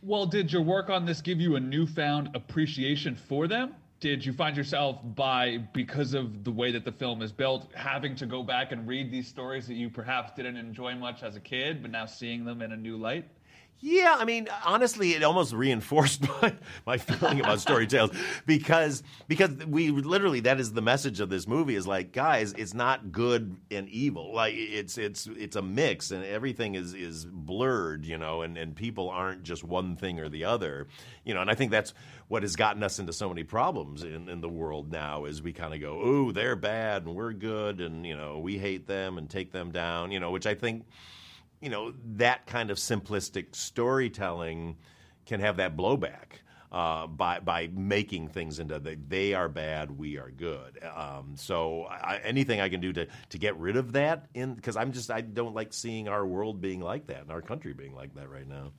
[0.00, 3.74] Well, did your work on this give you a newfound appreciation for them?
[4.00, 8.14] Did you find yourself by because of the way that the film is built, having
[8.16, 11.40] to go back and read these stories that you perhaps didn't enjoy much as a
[11.40, 13.24] kid, but now seeing them in a new light?
[13.80, 16.52] Yeah, I mean, honestly, it almost reinforced my,
[16.84, 18.10] my feeling about story tales
[18.44, 22.74] because because we literally that is the message of this movie is like, guys, it's
[22.74, 24.34] not good and evil.
[24.34, 28.74] Like it's it's it's a mix and everything is is blurred, you know, and and
[28.74, 30.88] people aren't just one thing or the other,
[31.24, 31.40] you know.
[31.40, 31.94] And I think that's
[32.26, 35.52] what has gotten us into so many problems in in the world now is we
[35.52, 39.18] kind of go, oh, they're bad and we're good, and you know, we hate them
[39.18, 40.84] and take them down, you know, which I think
[41.60, 44.76] you know that kind of simplistic storytelling
[45.26, 46.40] can have that blowback
[46.70, 50.78] uh, by by making things into the, they are bad, we are good.
[50.84, 54.76] Um, so I, anything I can do to to get rid of that, in because
[54.76, 57.94] I'm just I don't like seeing our world being like that and our country being
[57.94, 58.72] like that right now.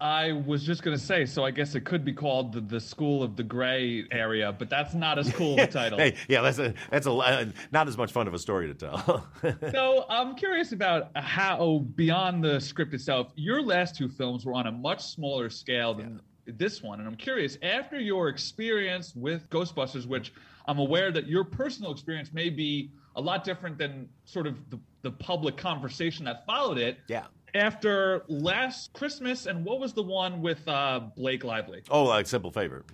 [0.00, 3.22] I was just gonna say, so I guess it could be called the, the School
[3.22, 5.98] of the Gray area, but that's not as cool of a title.
[5.98, 8.74] Hey, yeah, that's a that's a uh, not as much fun of a story to
[8.74, 9.26] tell.
[9.72, 14.66] So I'm curious about how, beyond the script itself, your last two films were on
[14.66, 17.00] a much smaller scale than this one.
[17.00, 20.32] And I'm curious, after your experience with Ghostbusters, which
[20.66, 24.78] I'm aware that your personal experience may be a lot different than sort of the,
[25.02, 26.98] the public conversation that followed it.
[27.08, 27.26] yeah.
[27.54, 31.82] After last Christmas, and what was the one with uh, Blake Lively?
[31.90, 32.84] Oh, like simple favor.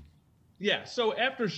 [0.59, 0.85] Yeah.
[0.85, 1.49] So after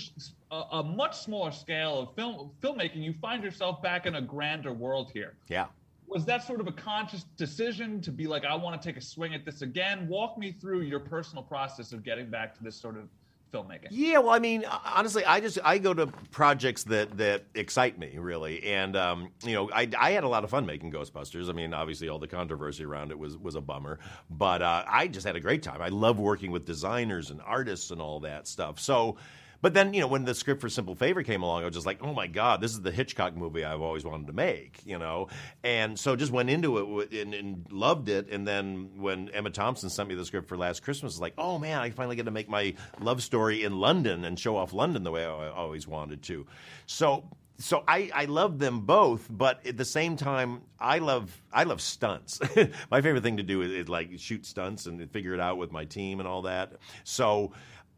[0.51, 4.73] a, a much smaller scale of film filmmaking, you find yourself back in a grander
[4.73, 5.67] world here Yeah.
[6.07, 9.01] was that sort of a conscious decision to be like i want to take a
[9.01, 12.75] swing at this again walk me through your personal process of getting back to this
[12.77, 13.09] sort of
[13.53, 13.87] filmmaking.
[13.89, 18.17] Yeah, well, I mean, honestly, I just I go to projects that that excite me
[18.17, 21.49] really, and um, you know, I I had a lot of fun making Ghostbusters.
[21.49, 25.07] I mean, obviously, all the controversy around it was was a bummer, but uh, I
[25.07, 25.81] just had a great time.
[25.81, 28.79] I love working with designers and artists and all that stuff.
[28.79, 29.17] So.
[29.61, 31.85] But then, you know, when the script for Simple Favor came along, I was just
[31.85, 34.99] like, oh my God, this is the Hitchcock movie I've always wanted to make, you
[34.99, 35.27] know?
[35.63, 38.29] And so just went into it and, and loved it.
[38.29, 41.57] And then when Emma Thompson sent me the script for Last Christmas, was like, oh
[41.57, 45.03] man, I finally get to make my love story in London and show off London
[45.03, 46.45] the way I always wanted to.
[46.85, 47.23] So
[47.59, 51.81] so I, I love them both, but at the same time, I love I love
[51.81, 52.39] stunts.
[52.91, 55.71] my favorite thing to do is, is, like shoot stunts and figure it out with
[55.71, 56.73] my team and all that.
[57.03, 57.53] So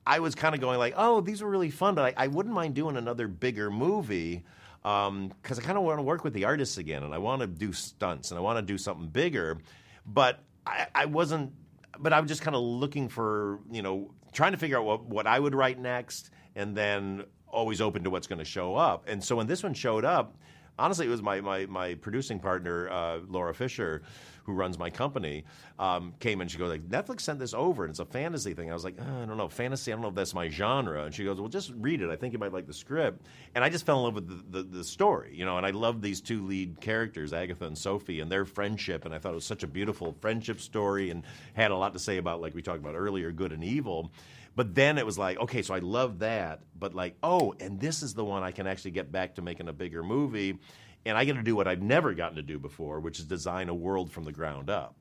[0.09, 2.55] I was kind of going like, oh, these were really fun, but I, I wouldn't
[2.55, 4.43] mind doing another bigger movie
[4.81, 7.41] because um, I kind of want to work with the artists again, and I want
[7.41, 9.59] to do stunts, and I want to do something bigger.
[10.07, 11.53] But I, I wasn't.
[11.99, 15.05] But I was just kind of looking for, you know, trying to figure out what,
[15.05, 19.03] what I would write next, and then always open to what's going to show up.
[19.07, 20.37] And so when this one showed up,
[20.79, 24.01] honestly, it was my my, my producing partner, uh, Laura Fischer,
[24.49, 25.45] who runs my company,
[25.77, 28.71] um, came and she goes like, Netflix sent this over and it's a fantasy thing.
[28.71, 29.91] I was like, oh, I don't know, fantasy.
[29.91, 31.03] I don't know if that's my genre.
[31.03, 32.09] And she goes, well, just read it.
[32.09, 33.27] I think you might like the script.
[33.53, 35.57] And I just fell in love with the, the, the story, you know.
[35.57, 39.05] And I love these two lead characters, Agatha and Sophie, and their friendship.
[39.05, 41.23] And I thought it was such a beautiful friendship story and
[41.53, 44.11] had a lot to say about, like we talked about earlier, good and evil.
[44.59, 48.03] But then it was like, okay, so I love that, but like, oh, and this
[48.03, 50.59] is the one I can actually get back to making a bigger movie
[51.05, 53.69] and I get to do what I've never gotten to do before, which is design
[53.69, 54.95] a world from the ground up.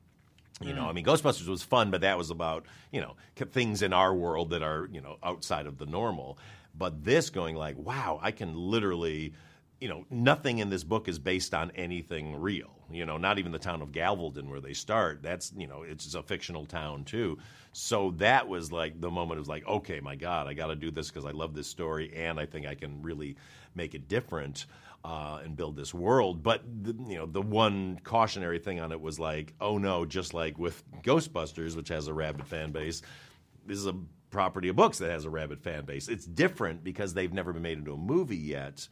[0.61, 0.95] You know, I mm.
[0.95, 4.61] mean, Ghostbusters was fun, but that was about you know things in our world that
[4.61, 6.37] are you know outside of the normal.
[6.73, 9.33] But this going like, wow, I can literally,
[9.79, 12.71] you know, nothing in this book is based on anything real.
[12.91, 15.21] You know, not even the town of Gavaldon where they start.
[15.21, 17.37] That's you know, it's a fictional town too.
[17.71, 19.37] So that was like the moment.
[19.37, 21.67] It was like, okay, my God, I got to do this because I love this
[21.67, 23.37] story, and I think I can really
[23.75, 24.65] make it different
[25.03, 26.43] uh, and build this world.
[26.43, 30.33] But the, you know, the one cautionary thing on it was like, oh no, just
[30.33, 33.01] like with Ghostbusters, which has a rabid fan base,
[33.65, 33.95] this is a
[34.29, 36.07] property of books that has a rabid fan base.
[36.07, 38.87] It's different because they've never been made into a movie yet.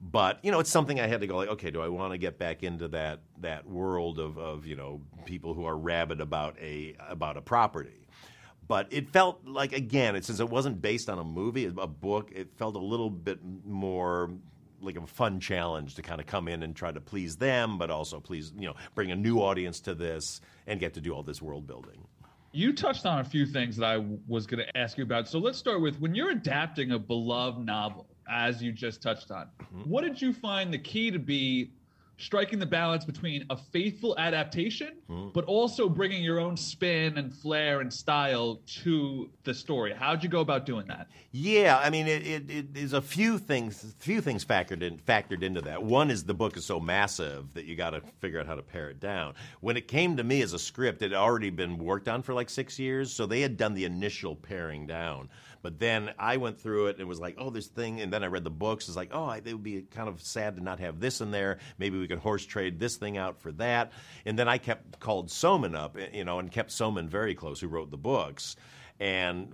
[0.00, 2.18] But you know, it's something I had to go like, okay, do I want to
[2.18, 6.58] get back into that that world of, of you know people who are rabid about
[6.58, 8.00] a about a property?
[8.70, 12.52] but it felt like again, since it wasn't based on a movie, a book, it
[12.56, 14.30] felt a little bit more
[14.80, 17.90] like a fun challenge to kind of come in and try to please them, but
[17.90, 21.24] also please you know bring a new audience to this and get to do all
[21.24, 22.06] this world building.
[22.52, 25.26] You touched on a few things that I was going to ask you about.
[25.26, 29.46] So let's start with when you're adapting a beloved novel, as you just touched on.
[29.62, 29.82] Mm-hmm.
[29.82, 31.72] What did you find the key to be
[32.20, 35.32] striking the balance between a faithful adaptation, mm.
[35.32, 39.94] but also bringing your own spin and flair and style to the story.
[39.94, 41.08] How'd you go about doing that?
[41.32, 43.94] Yeah, I mean, it, it, it is a few things.
[43.98, 45.82] Few things factored in factored into that.
[45.82, 48.62] One is the book is so massive that you got to figure out how to
[48.62, 49.34] pare it down.
[49.60, 52.34] When it came to me as a script, it had already been worked on for
[52.34, 55.30] like six years, so they had done the initial paring down.
[55.62, 58.00] But then I went through it and was like, oh, this thing.
[58.00, 58.88] And then I read the books.
[58.88, 61.30] It's like, oh, I, it would be kind of sad to not have this in
[61.30, 61.58] there.
[61.78, 63.92] Maybe we could horse trade this thing out for that.
[64.24, 67.60] And then I kept called Soman up, eh, you know, and kept Soman very close,
[67.60, 68.56] who wrote the books
[69.00, 69.50] and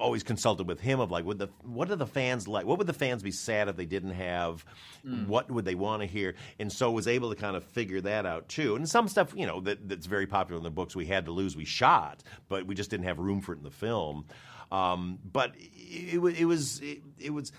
[0.00, 2.86] always consulted with him of like would the what are the fans like what would
[2.88, 4.64] the fans be sad if they didn't have
[5.06, 5.24] mm.
[5.28, 8.26] what would they want to hear and so was able to kind of figure that
[8.26, 11.06] out too and some stuff you know that, that's very popular in the books we
[11.06, 13.70] had to lose we shot but we just didn't have room for it in the
[13.70, 14.24] film
[14.70, 17.52] um, but it, it, was it, it was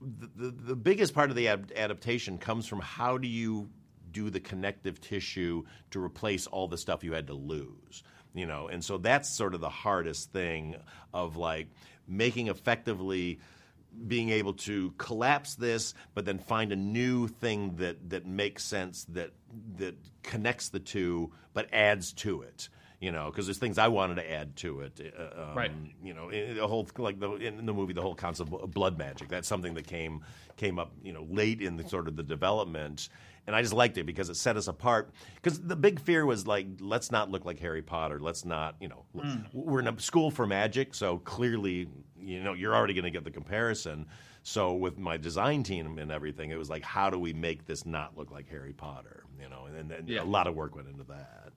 [0.00, 3.70] the, the, the biggest part of the ad- adaptation comes from how do you
[4.10, 8.02] do the connective tissue to replace all the stuff you had to lose
[8.34, 8.68] you know?
[8.68, 10.76] And so that's sort of the hardest thing
[11.12, 11.68] of like
[12.06, 13.40] making effectively
[14.06, 19.04] being able to collapse this but then find a new thing that that makes sense
[19.08, 19.32] that
[19.78, 22.68] that connects the two but adds to it
[23.00, 25.14] you know, because there's things I wanted to add to it.
[25.18, 25.72] Uh, um, right.
[26.04, 29.28] You know, the whole like the in the movie, the whole concept of blood magic.
[29.28, 30.22] That's something that came
[30.56, 33.08] came up, you know, late in the sort of the development,
[33.46, 35.10] and I just liked it because it set us apart.
[35.36, 38.20] Because the big fear was like, let's not look like Harry Potter.
[38.20, 39.46] Let's not, you know, mm.
[39.54, 41.88] we're in a school for magic, so clearly,
[42.20, 44.06] you know, you're already going to get the comparison.
[44.42, 47.84] So with my design team and everything, it was like, how do we make this
[47.86, 49.24] not look like Harry Potter?
[49.40, 50.22] You know, and, and yeah.
[50.22, 51.49] a lot of work went into that.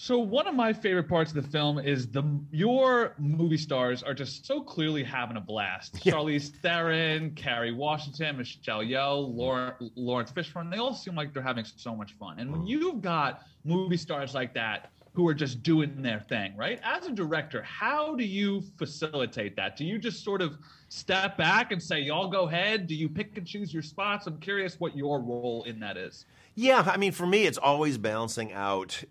[0.00, 2.22] So one of my favorite parts of the film is the
[2.52, 5.98] your movie stars are just so clearly having a blast.
[6.06, 6.12] Yeah.
[6.12, 11.96] Charlize Theron, Kerry Washington, Michelle Yeoh, Laurence Fishburne, they all seem like they're having so
[11.96, 12.38] much fun.
[12.38, 16.78] And when you've got movie stars like that who are just doing their thing, right?
[16.84, 19.76] As a director, how do you facilitate that?
[19.76, 20.58] Do you just sort of
[20.90, 22.86] step back and say, y'all go ahead?
[22.86, 24.28] Do you pick and choose your spots?
[24.28, 26.24] I'm curious what your role in that is.
[26.54, 29.02] Yeah, I mean, for me, it's always balancing out.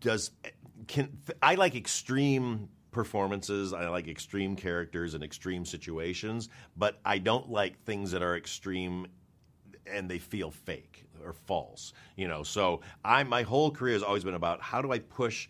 [0.00, 0.30] Does
[0.86, 3.72] can I like extreme performances?
[3.72, 9.06] I like extreme characters and extreme situations, but I don't like things that are extreme
[9.86, 11.92] and they feel fake or false.
[12.16, 15.48] You know, so I my whole career has always been about how do I push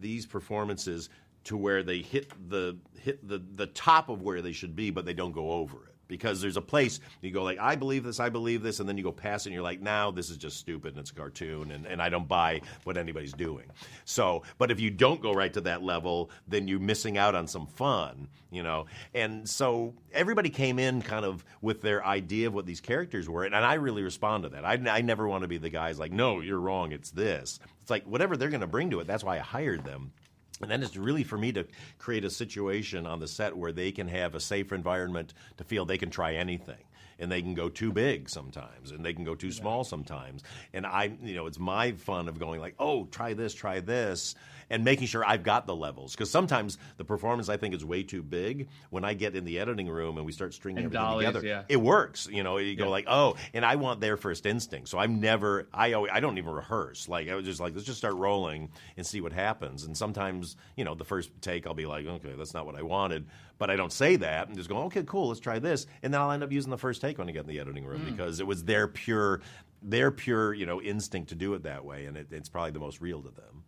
[0.00, 1.08] these performances
[1.44, 5.04] to where they hit the hit the the top of where they should be, but
[5.04, 8.20] they don't go over it because there's a place you go like I believe this,
[8.20, 10.36] I believe this, and then you go past it and you're like, now this is
[10.36, 13.64] just stupid and it's a cartoon and, and I don't buy what anybody's doing.
[14.04, 17.46] So, but if you don't go right to that level, then you're missing out on
[17.46, 18.86] some fun, you know.
[19.14, 23.44] And so everybody came in kind of with their idea of what these characters were,
[23.44, 24.64] and I really respond to that.
[24.64, 27.60] I, I never want to be the guys like, no, you're wrong, it's this.
[27.82, 29.06] It's like whatever they're going to bring to it.
[29.06, 30.12] That's why I hired them.
[30.60, 31.66] And then it's really for me to
[31.98, 35.84] create a situation on the set where they can have a safe environment to feel
[35.84, 36.76] they can try anything.
[37.18, 40.42] And they can go too big sometimes, and they can go too small sometimes.
[40.72, 44.34] And I, you know, it's my fun of going like, oh, try this, try this,
[44.70, 46.12] and making sure I've got the levels.
[46.12, 48.68] Because sometimes the performance I think is way too big.
[48.90, 51.46] When I get in the editing room and we start stringing And everything dollies, together,
[51.46, 51.62] yeah.
[51.68, 52.28] it works.
[52.30, 52.90] You know, you go Yeah.
[52.90, 54.88] like, oh, and I want their first instinct.
[54.88, 57.08] So I'm never, I, always, I don't even rehearse.
[57.08, 59.84] Like I was just like, let's just start rolling and see what happens.
[59.84, 62.82] And sometimes, you know, the first take, I'll be like, okay, that's not what I
[62.82, 63.26] wanted.
[63.58, 65.86] But I don't say that and just go, okay, cool, let's try this.
[66.02, 67.84] And then I'll end up using the first take when I get in the editing
[67.84, 68.10] room mm.
[68.10, 69.42] because it was their pure,
[69.82, 72.78] their pure, you know, instinct to do it that way, and it, it's probably the
[72.78, 73.59] most real to them.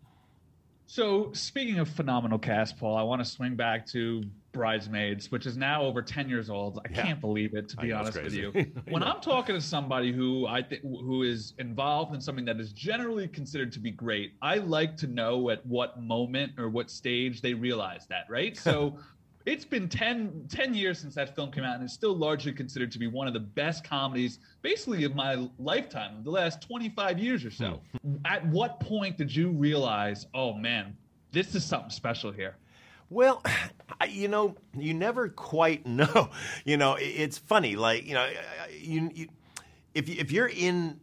[0.86, 4.22] So, speaking of phenomenal cast, Paul, I want to swing back to
[4.52, 6.78] Bridesmaids, which is now over 10 years old.
[6.84, 7.02] I Yeah.
[7.02, 8.50] can't believe it, to be honest with you.
[8.88, 9.02] when.
[9.02, 13.26] I'm talking to somebody who I think who is involved in something that is generally
[13.28, 17.54] considered to be great, I like to know at what moment or what stage they
[17.54, 18.56] realize that, right?
[18.56, 18.98] So,
[19.44, 22.92] it's been 10, 10 years since that film came out, and it's still largely considered
[22.92, 27.44] to be one of the best comedies, basically, of my lifetime, the last 25 years
[27.44, 27.80] or so.
[28.02, 28.16] Hmm.
[28.24, 30.96] At what point did you realize, oh man,
[31.32, 32.56] this is something special here?
[33.10, 33.42] Well,
[34.08, 36.30] you know, you never quite know.
[36.64, 37.76] You know, it's funny.
[37.76, 38.30] Like you know,
[38.70, 39.28] you, you
[39.94, 41.00] if if you're in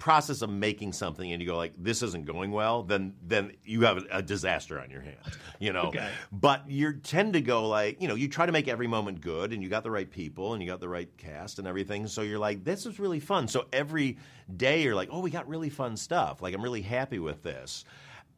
[0.00, 3.82] process of making something and you go like this isn't going well, then then you
[3.82, 5.24] have a, disaster on your hands.
[5.60, 6.08] You know, Okay.
[6.32, 9.52] but you tend to go like you know you try to make every moment good
[9.52, 12.08] and you got the right people and you got the right cast and everything.
[12.08, 13.46] So you're like this is really fun.
[13.46, 14.16] So every
[14.56, 16.42] day you're like oh we got really fun stuff.
[16.42, 17.84] Like I'm really happy with this.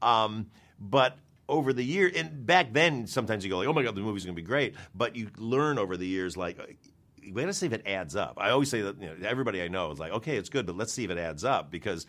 [0.03, 0.49] Um,
[0.79, 1.17] but
[1.49, 4.25] over the year, and back then, sometimes you go like, "Oh my god, the movie's
[4.25, 6.59] going to be great," but you learn over the years like.
[7.23, 8.39] We got to see if it adds up.
[8.39, 10.77] I always say that you know, everybody I know is like, okay, it's good, but
[10.77, 12.07] let's see if it adds up because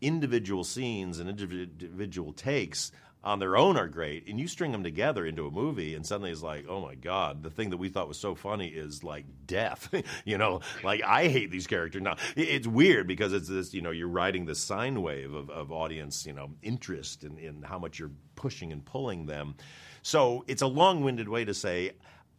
[0.00, 2.92] individual scenes and individual takes
[3.26, 6.30] on their own are great, and you string them together into a movie, and suddenly
[6.30, 9.24] it's like, oh my god, the thing that we thought was so funny is like
[9.46, 9.92] death.
[10.24, 12.16] you know, like I hate these characters now.
[12.36, 16.24] It's weird because it's this, you know, you're riding the sine wave of, of audience,
[16.24, 19.56] you know, interest in, in how much you're pushing and pulling them.
[20.02, 21.92] So it's a long-winded way to say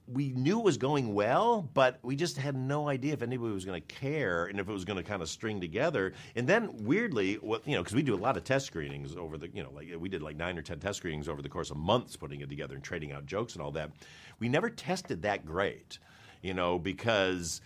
[0.07, 3.65] we knew it was going well, but we just had no idea if anybody was
[3.65, 6.13] going to care and if it was going to kind of string together.
[6.35, 9.37] And then weirdly, what you know, because we do a lot of test screenings over
[9.37, 11.71] the, you know, like we did like nine or ten test screenings over the course
[11.71, 13.91] of months, putting it together and trading out jokes and all that.
[14.39, 15.99] We never tested that great,
[16.41, 17.61] you know, because.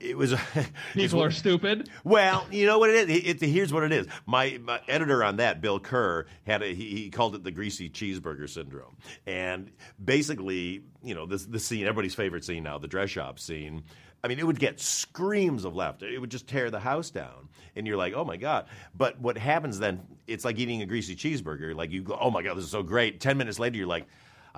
[0.00, 0.32] It was
[0.94, 1.90] People are stupid.
[2.04, 3.16] well, you know what it is.
[3.16, 4.06] It, it- here's what it is.
[4.26, 7.90] My, my editor on that, Bill Kerr, had a, he, he called it the greasy
[7.90, 8.96] cheeseburger syndrome,
[9.26, 9.72] and
[10.02, 13.84] basically, you know, this the scene, everybody's favorite scene now, the dress shop scene.
[14.22, 16.08] I mean, it would get screams of laughter.
[16.08, 18.66] It would just tear the house down, and you're like, "Oh my god!"
[18.96, 20.00] But what happens then?
[20.26, 21.74] It's like eating a greasy cheeseburger.
[21.74, 24.06] Like you go, "Oh my god, this is so great." Ten minutes later, you're like.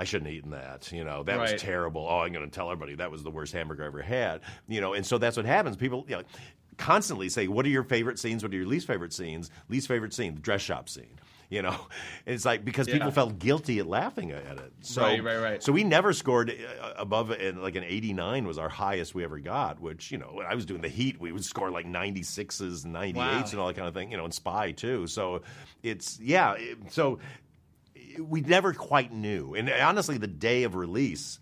[0.00, 0.90] I shouldn't have eaten that.
[0.92, 1.52] You know, that Right.
[1.52, 2.06] was terrible.
[2.08, 4.40] Oh, I'm going to tell everybody that was the worst hamburger I ever had.
[4.66, 5.76] You know, and so that's what happens.
[5.76, 6.22] People, you know,
[6.78, 8.42] constantly say, "What are your favorite scenes?
[8.42, 11.18] What are your least favorite scenes?" Least favorite scene, the dress shop scene.
[11.50, 11.78] You know, and
[12.34, 14.72] it's like because people felt guilty at laughing at it.
[14.82, 15.62] So, Right, right, right.
[15.62, 19.40] So we never scored uh, above and like an 89 was our highest we ever
[19.40, 19.80] got.
[19.80, 22.94] Which you know, when I was doing the Heat, we would score like 96s and
[22.94, 23.44] 98s Wow.
[23.50, 24.12] and all that kind of thing.
[24.12, 25.06] You know, and Spy too.
[25.08, 25.42] So
[25.82, 26.54] it's yeah.
[26.56, 27.18] it- so
[28.18, 29.54] we never quite knew.
[29.54, 31.38] And honestly, the day of release,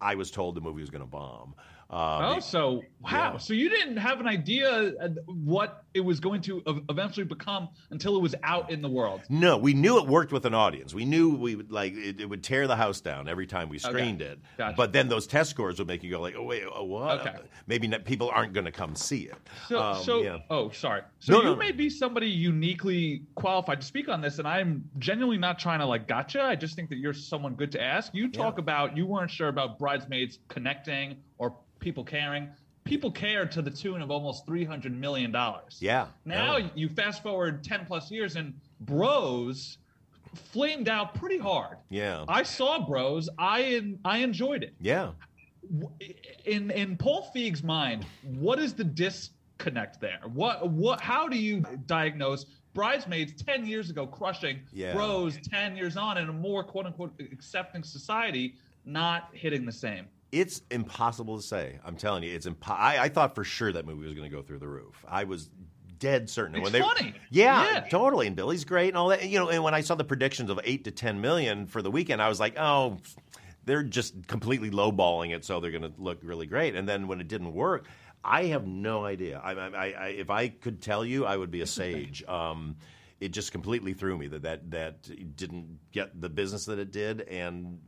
[0.00, 1.54] I was told the movie was going to bomb.
[1.90, 3.32] Um, Oh, so wow!
[3.32, 3.36] Yeah.
[3.38, 8.16] So you didn't have an idea uh, what it was going to eventually become until
[8.16, 9.22] it was out in the world.
[9.28, 10.94] No, we knew it worked with an audience.
[10.94, 13.78] We knew we would like it, it would tear the house down every time we
[13.78, 14.38] screened it.
[14.56, 14.74] Gotcha.
[14.76, 17.20] But then those test scores would make you go like, oh wait, oh, what?
[17.20, 17.36] Okay.
[17.66, 19.36] Maybe not, people aren't going to come see it.
[19.68, 20.38] So, Um, so yeah.
[20.50, 21.02] oh, sorry.
[21.20, 21.58] So No, you no, no.
[21.58, 25.86] may be somebody uniquely qualified to speak on this, and I'm genuinely not trying to
[25.86, 26.42] like gotcha.
[26.42, 28.14] I just think that you're someone good to ask.
[28.14, 32.48] You talk about you weren't sure about bridesmaids connecting or people caring.
[32.84, 35.78] People care to the tune of almost three hundred million dollars.
[35.80, 36.06] Yeah.
[36.24, 36.68] Now Yeah.
[36.74, 39.78] you fast forward ten plus years, and Bros
[40.34, 41.78] flamed out pretty hard.
[41.90, 42.24] Yeah.
[42.28, 43.28] I saw Bros.
[43.38, 45.12] I I enjoyed it yeah.
[46.44, 50.20] in in Paul Feig's mind, what is the disconnect there?
[50.32, 54.94] What what how do you diagnose bridesmaids 10 years ago crushing Yeah.
[54.94, 60.06] bros 10 years on in a more quote unquote accepting society not hitting the same?
[60.32, 61.78] It's impossible to say.
[61.84, 64.34] I'm telling you, it's impo- I, I thought for sure that movie was going to
[64.34, 65.04] go through the roof.
[65.06, 65.50] I was
[65.98, 66.56] dead certain.
[66.56, 67.14] It's they, funny.
[67.30, 67.80] Yeah, Yeah.
[67.88, 68.26] totally.
[68.26, 69.28] And Billy's great and all that.
[69.28, 71.90] You know, and when I saw the predictions of eight to ten million for the
[71.90, 72.98] weekend, I was like, oh,
[73.66, 76.74] they're just completely lowballing it, so they're going to look really great.
[76.74, 77.86] And then when it didn't work,
[78.24, 79.38] I have no idea.
[79.38, 82.24] I, I, I, if I could tell you, I would be a sage.
[82.26, 82.76] Um,
[83.20, 87.20] it just completely threw me that that that didn't get the business that it did,
[87.20, 87.78] and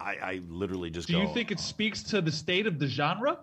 [0.00, 1.20] I, I literally just Do go.
[1.22, 1.62] you think it oh.
[1.62, 3.38] speaks to the state of the genre?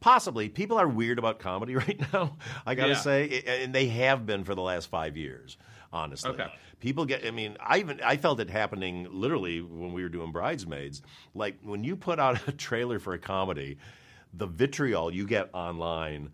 [0.00, 0.48] Possibly.
[0.48, 2.36] People are weird about comedy right now,
[2.66, 2.98] I got to Yeah.
[2.98, 5.56] say, and they have been for the last five years,
[5.92, 6.30] honestly.
[6.32, 6.46] Okay.
[6.80, 10.32] People get, I mean, I even, I felt it happening literally when we were doing
[10.32, 11.00] Bridesmaids.
[11.34, 13.78] Like when you put out a trailer for a comedy,
[14.34, 16.30] the vitriol you get online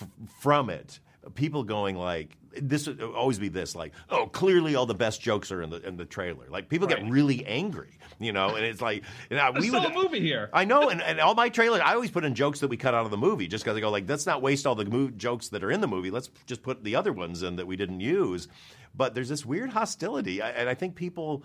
[0.00, 0.08] f-
[0.40, 0.98] from it,
[1.34, 5.50] people going like, this would always be this like oh clearly all the best jokes
[5.50, 8.82] are in the in the trailer like people get really angry you know and it's
[8.82, 10.50] like and I, we would a movie here.
[10.52, 12.94] I know, and, and all my trailers, I always put in jokes that we cut
[12.94, 15.08] out of the movie, just because I go like, let's not waste all the mo-
[15.16, 16.10] jokes that are in the movie.
[16.10, 18.48] Let's just put the other ones in that we didn't use.
[18.94, 21.42] But there's this weird hostility, I- and I think people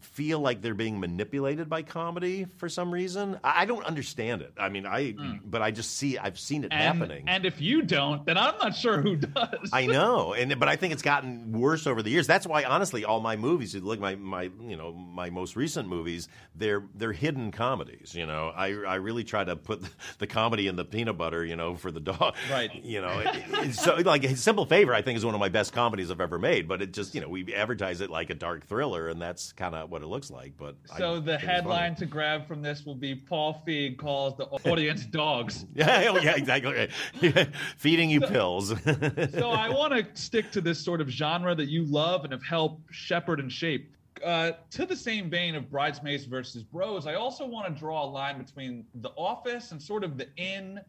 [0.00, 3.38] feel like they're being manipulated by comedy for some reason.
[3.42, 4.52] I, I don't understand it.
[4.58, 5.36] I mean, I, hmm.
[5.44, 6.72] but I just see, I've seen it.
[6.72, 7.24] And, happening.
[7.26, 9.70] and if you don't, then I'm not sure who does.
[9.72, 12.26] I know, and but I think it's gotten worse over the years.
[12.26, 15.88] That's why, honestly, all my movies, you look my my you know my most recent
[15.88, 18.14] movies, they're they're hidden comedies.
[18.14, 19.82] You know, I I really try to put
[20.18, 21.44] the comedy in the peanut butter.
[21.44, 22.34] You know, for the dog.
[22.50, 22.70] Right.
[22.90, 26.10] You know, it, so like Simple Favor, I think is one of my best comedies
[26.10, 26.66] I've ever made.
[26.66, 29.69] But it just you know we advertise it like a dark thriller, and that's kind
[29.74, 30.54] of what it looks like.
[30.56, 34.44] But so think the headline to grab from this will be Paul Feig calls the
[34.70, 35.66] audience dogs.
[35.74, 36.88] Yeah, oh, yeah, exactly.
[37.76, 38.68] Feeding you pills.
[38.68, 42.42] so I want to stick to this sort of genre that you love and have
[42.44, 43.94] helped shepherd and shape.
[44.24, 48.10] Uh, to the same vein of Bridesmaids versus Bros, I also want to draw a
[48.10, 50.80] line between The Office and sort of the in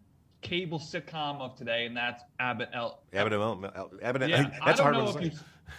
[0.42, 3.00] cable sitcom of today, and that's Abbott El.
[3.14, 3.92] Abbott, El.
[4.02, 5.32] Abbott, Yeah, that's I don't hard know if you.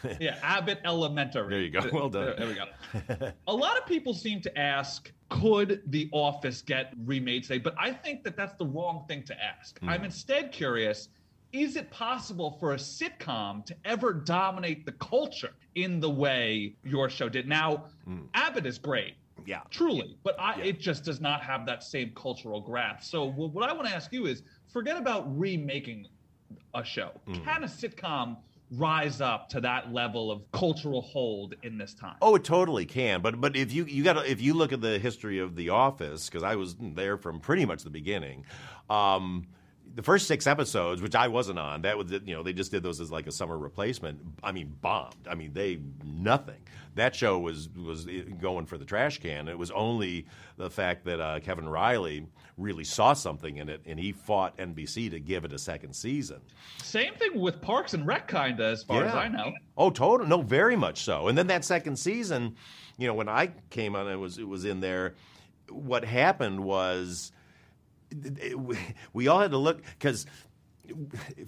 [0.20, 1.48] Yeah, Abbott Elementary.
[1.48, 1.88] There you go.
[1.92, 2.34] Well done.
[2.36, 3.32] There, we go.
[3.46, 7.58] a lot of people seem to ask, could The Office get remade today?
[7.58, 9.78] But I think that that's the wrong thing to ask.
[9.80, 9.88] Hmm.
[9.88, 11.08] I'm instead curious
[11.52, 17.10] is it possible for a sitcom to ever dominate the culture in the way your
[17.10, 17.46] show did?
[17.46, 17.84] Now,
[18.34, 19.14] Abbott is great.
[19.44, 19.60] Yeah.
[19.70, 23.10] Truly, but I, it just does not have that same cultural grasp.
[23.10, 24.42] So, wh- what I want to ask you is
[24.72, 26.06] forget about remaking
[26.74, 27.10] a show.
[27.26, 27.44] Mm.
[27.44, 28.36] Can a sitcom
[28.76, 32.16] rise up to that level of cultural hold in this time?
[32.22, 33.20] Oh, it totally can.
[33.20, 36.28] But but if you you got if you look at the history of The Office,
[36.28, 38.44] because I was there from pretty much the beginning.
[38.88, 39.46] Um,
[39.94, 42.82] the first six episodes, which I wasn't on, that was you know they just did
[42.82, 44.20] those as like a summer replacement.
[44.42, 45.28] I mean, bombed.
[45.28, 46.60] I mean, they nothing.
[46.94, 48.06] That show was was
[48.40, 49.48] going for the trash can.
[49.48, 52.26] It was only the fact that uh, Kevin Reilly
[52.58, 56.40] really saw something in it, and he fought NBC to give it a second season.
[56.82, 59.52] Same thing with Parks and Rec, kinda, as far as I know.
[59.76, 60.26] Oh, total.
[60.26, 61.28] No, very much so.
[61.28, 62.56] And then that second season,
[62.98, 65.14] you know, when I came on, it was it was in there.
[65.70, 67.32] What happened was
[69.12, 70.26] we all had to look because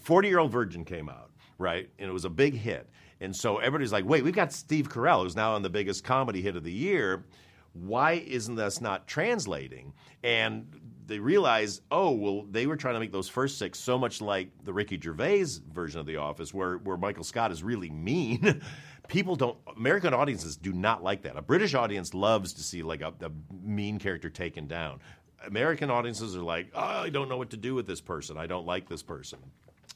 [0.01, 1.89] 40 year old virgin came out right?
[1.99, 2.89] And it was a big hit.
[3.21, 6.43] And so everybody's like wait we've got steve carell who's now on the biggest comedy
[6.43, 7.25] hit of the year.
[7.73, 9.95] Why isn't this not translating?
[10.23, 10.67] And
[11.07, 14.51] they realize oh well they were trying to make those first six so much like
[14.65, 18.63] the ricky gervais version of the office where, where michael scott is really mean.
[19.09, 21.37] People don't american audiences do not like that.
[21.37, 23.31] A british audience loves to see like a, a
[23.63, 25.01] mean character taken down
[25.47, 28.37] American audiences are like, oh, I don't know what to do with this person.
[28.37, 29.39] I don't like this person.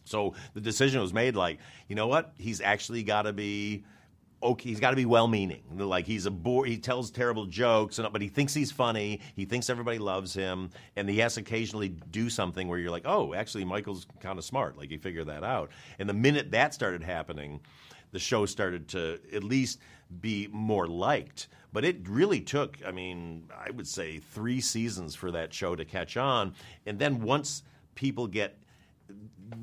[0.04, 1.58] So the decision was made like,
[1.88, 2.32] you know what?
[2.38, 3.84] He's actually got to be
[4.42, 5.62] okay, he's got to be well-meaning.
[5.76, 6.64] Like he's a bore.
[6.64, 9.20] He tells terrible jokes, and but he thinks he's funny.
[9.34, 13.02] He thinks everybody loves him, and he has to occasionally do something where you're like,
[13.04, 14.78] oh, actually, Michael's kind of smart.
[14.78, 15.70] Like he figured that out.
[15.98, 17.60] And the minute that started happening,
[18.12, 19.80] the show started to at least
[20.20, 21.48] be more liked.
[21.72, 25.84] But it really took, I mean, I would say three seasons for that show to
[25.84, 26.54] catch on.
[26.86, 27.62] And then once
[27.94, 28.58] people get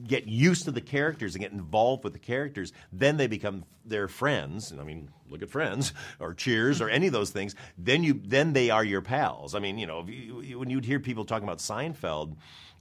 [0.07, 4.07] get used to the characters and get involved with the characters, then they become their
[4.07, 4.73] friends.
[4.77, 7.55] I mean, look at Friends or Cheers or any of those things.
[7.77, 9.55] Then you then they are your pals.
[9.55, 12.35] I mean, you know, you, when you'd hear people talking about Seinfeld,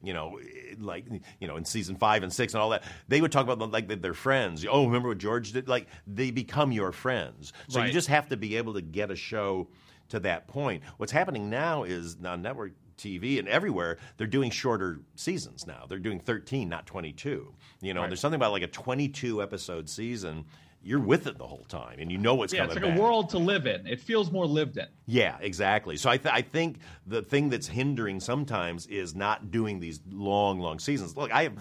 [0.04, 1.06] you know, eh, like
[1.40, 3.88] you know, in season five and six and all that, they would talk about like
[4.02, 4.64] their friends.
[4.68, 5.68] Oh, remember what George did?
[5.68, 7.52] Like they become your friends.
[7.68, 7.86] So Right.
[7.86, 9.68] you just have to be able to get a show
[10.10, 10.82] to that point.
[10.98, 15.86] What's happening now is on network TV and everywhere they're doing shorter seasons now.
[15.88, 17.52] They're doing 13, not 22.
[17.80, 18.08] You know, Right.
[18.10, 20.44] there's something about like a 22 episode season.
[20.84, 22.96] You're with it the whole time, and you know what's Yeah, it's like back.
[22.96, 23.86] a world to live in.
[23.86, 24.86] It feels more lived in.
[25.06, 25.96] Yeah, exactly.
[25.96, 30.60] So I, th- I think the thing that's hindering sometimes is not doing these long,
[30.60, 31.16] long seasons.
[31.16, 31.56] Look, I have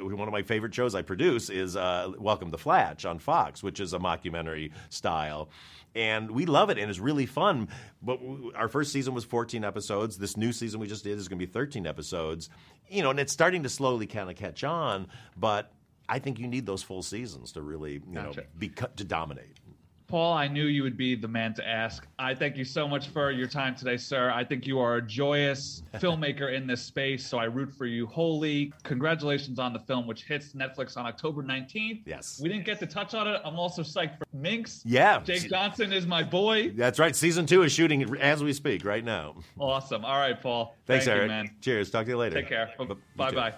[0.00, 3.80] one of my favorite shows I produce is uh, Welcome to Flatch on Fox, which
[3.80, 5.50] is a mockumentary style.
[5.94, 7.68] And we love it, and it's really fun.
[8.02, 8.20] But
[8.54, 10.18] our first season was 14 episodes.
[10.18, 12.48] This new season we just did is going to be 13 episodes.
[12.88, 15.08] You know, and it's starting to slowly kind of catch on.
[15.36, 15.72] But
[16.08, 18.40] I think you need those full seasons to really, you Gotcha.
[18.40, 19.58] know, be cut to dominate.
[20.06, 22.06] Paul, I knew you would be the man to ask.
[22.18, 24.30] I thank you so much for your time today, sir.
[24.30, 28.06] I think you are a joyous filmmaker in this space, so I root for you
[28.06, 28.72] wholly.
[28.84, 32.00] Congratulations on the film, which hits Netflix on October 19th.
[32.06, 32.40] Yes.
[32.42, 33.38] We didn't get to touch on it.
[33.44, 34.80] I'm also psyched for Minx.
[34.86, 35.20] Yeah.
[35.20, 36.70] Jake Johnson is my boy.
[36.70, 37.14] That's right.
[37.14, 39.34] Season two is shooting as we speak right now.
[39.58, 40.06] Awesome.
[40.06, 40.74] All right, Paul.
[40.86, 41.24] Thanks, Thank Eric.
[41.24, 41.50] you, man.
[41.60, 41.90] Cheers.
[41.90, 42.36] Talk to you later.
[42.36, 42.70] Take care.
[43.14, 43.52] Bye bye.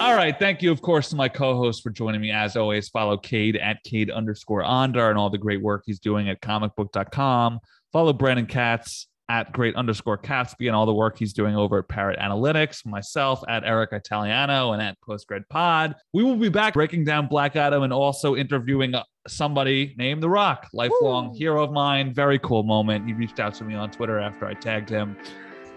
[0.00, 0.34] All right.
[0.38, 2.30] Thank you, of course, to my co host for joining me.
[2.30, 6.30] As always, follow Cade at Cade underscore Onder and all the great work he's doing
[6.30, 7.60] at comicbook.com.
[7.92, 11.88] Follow Brandon Katz at great underscore Katsby and all the work he's doing over at
[11.88, 12.86] Parrot Analytics.
[12.86, 15.94] Myself at Eric Italiano and at Postgrad Pod.
[16.14, 20.30] We will be back breaking down Black Adam and also interviewing uh, somebody named The
[20.30, 22.14] Rock, lifelong hero of mine.
[22.14, 23.06] Very cool moment.
[23.06, 25.14] He reached out to me on Twitter after I tagged him.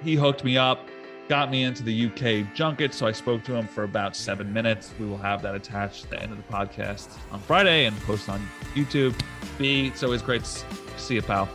[0.01, 0.79] He hooked me up
[1.29, 2.93] got me into the UK junket.
[2.93, 4.91] So I spoke to him for about seven minutes.
[4.99, 8.29] We will have that attached at the end of the podcast on Friday and post
[8.29, 8.45] on
[8.75, 9.19] YouTube.
[9.57, 10.65] B, it's always great to
[10.97, 11.47] see you, pal.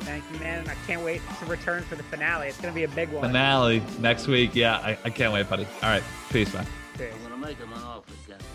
[0.00, 0.68] Thank you, man.
[0.68, 2.48] I can't wait to return for the finale.
[2.48, 3.22] It's going to be a big one.
[3.24, 4.54] Finale next week.
[4.54, 5.64] Yeah, I, I can't wait, buddy.
[5.82, 6.02] All right.
[6.30, 6.66] Peace, man.
[6.98, 7.14] Cheers.
[7.14, 8.46] I'm gonna make him an offer, Captain.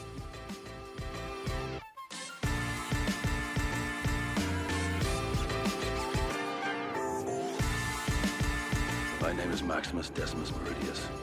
[9.29, 11.18] My name is Maximus Decimus Meridius.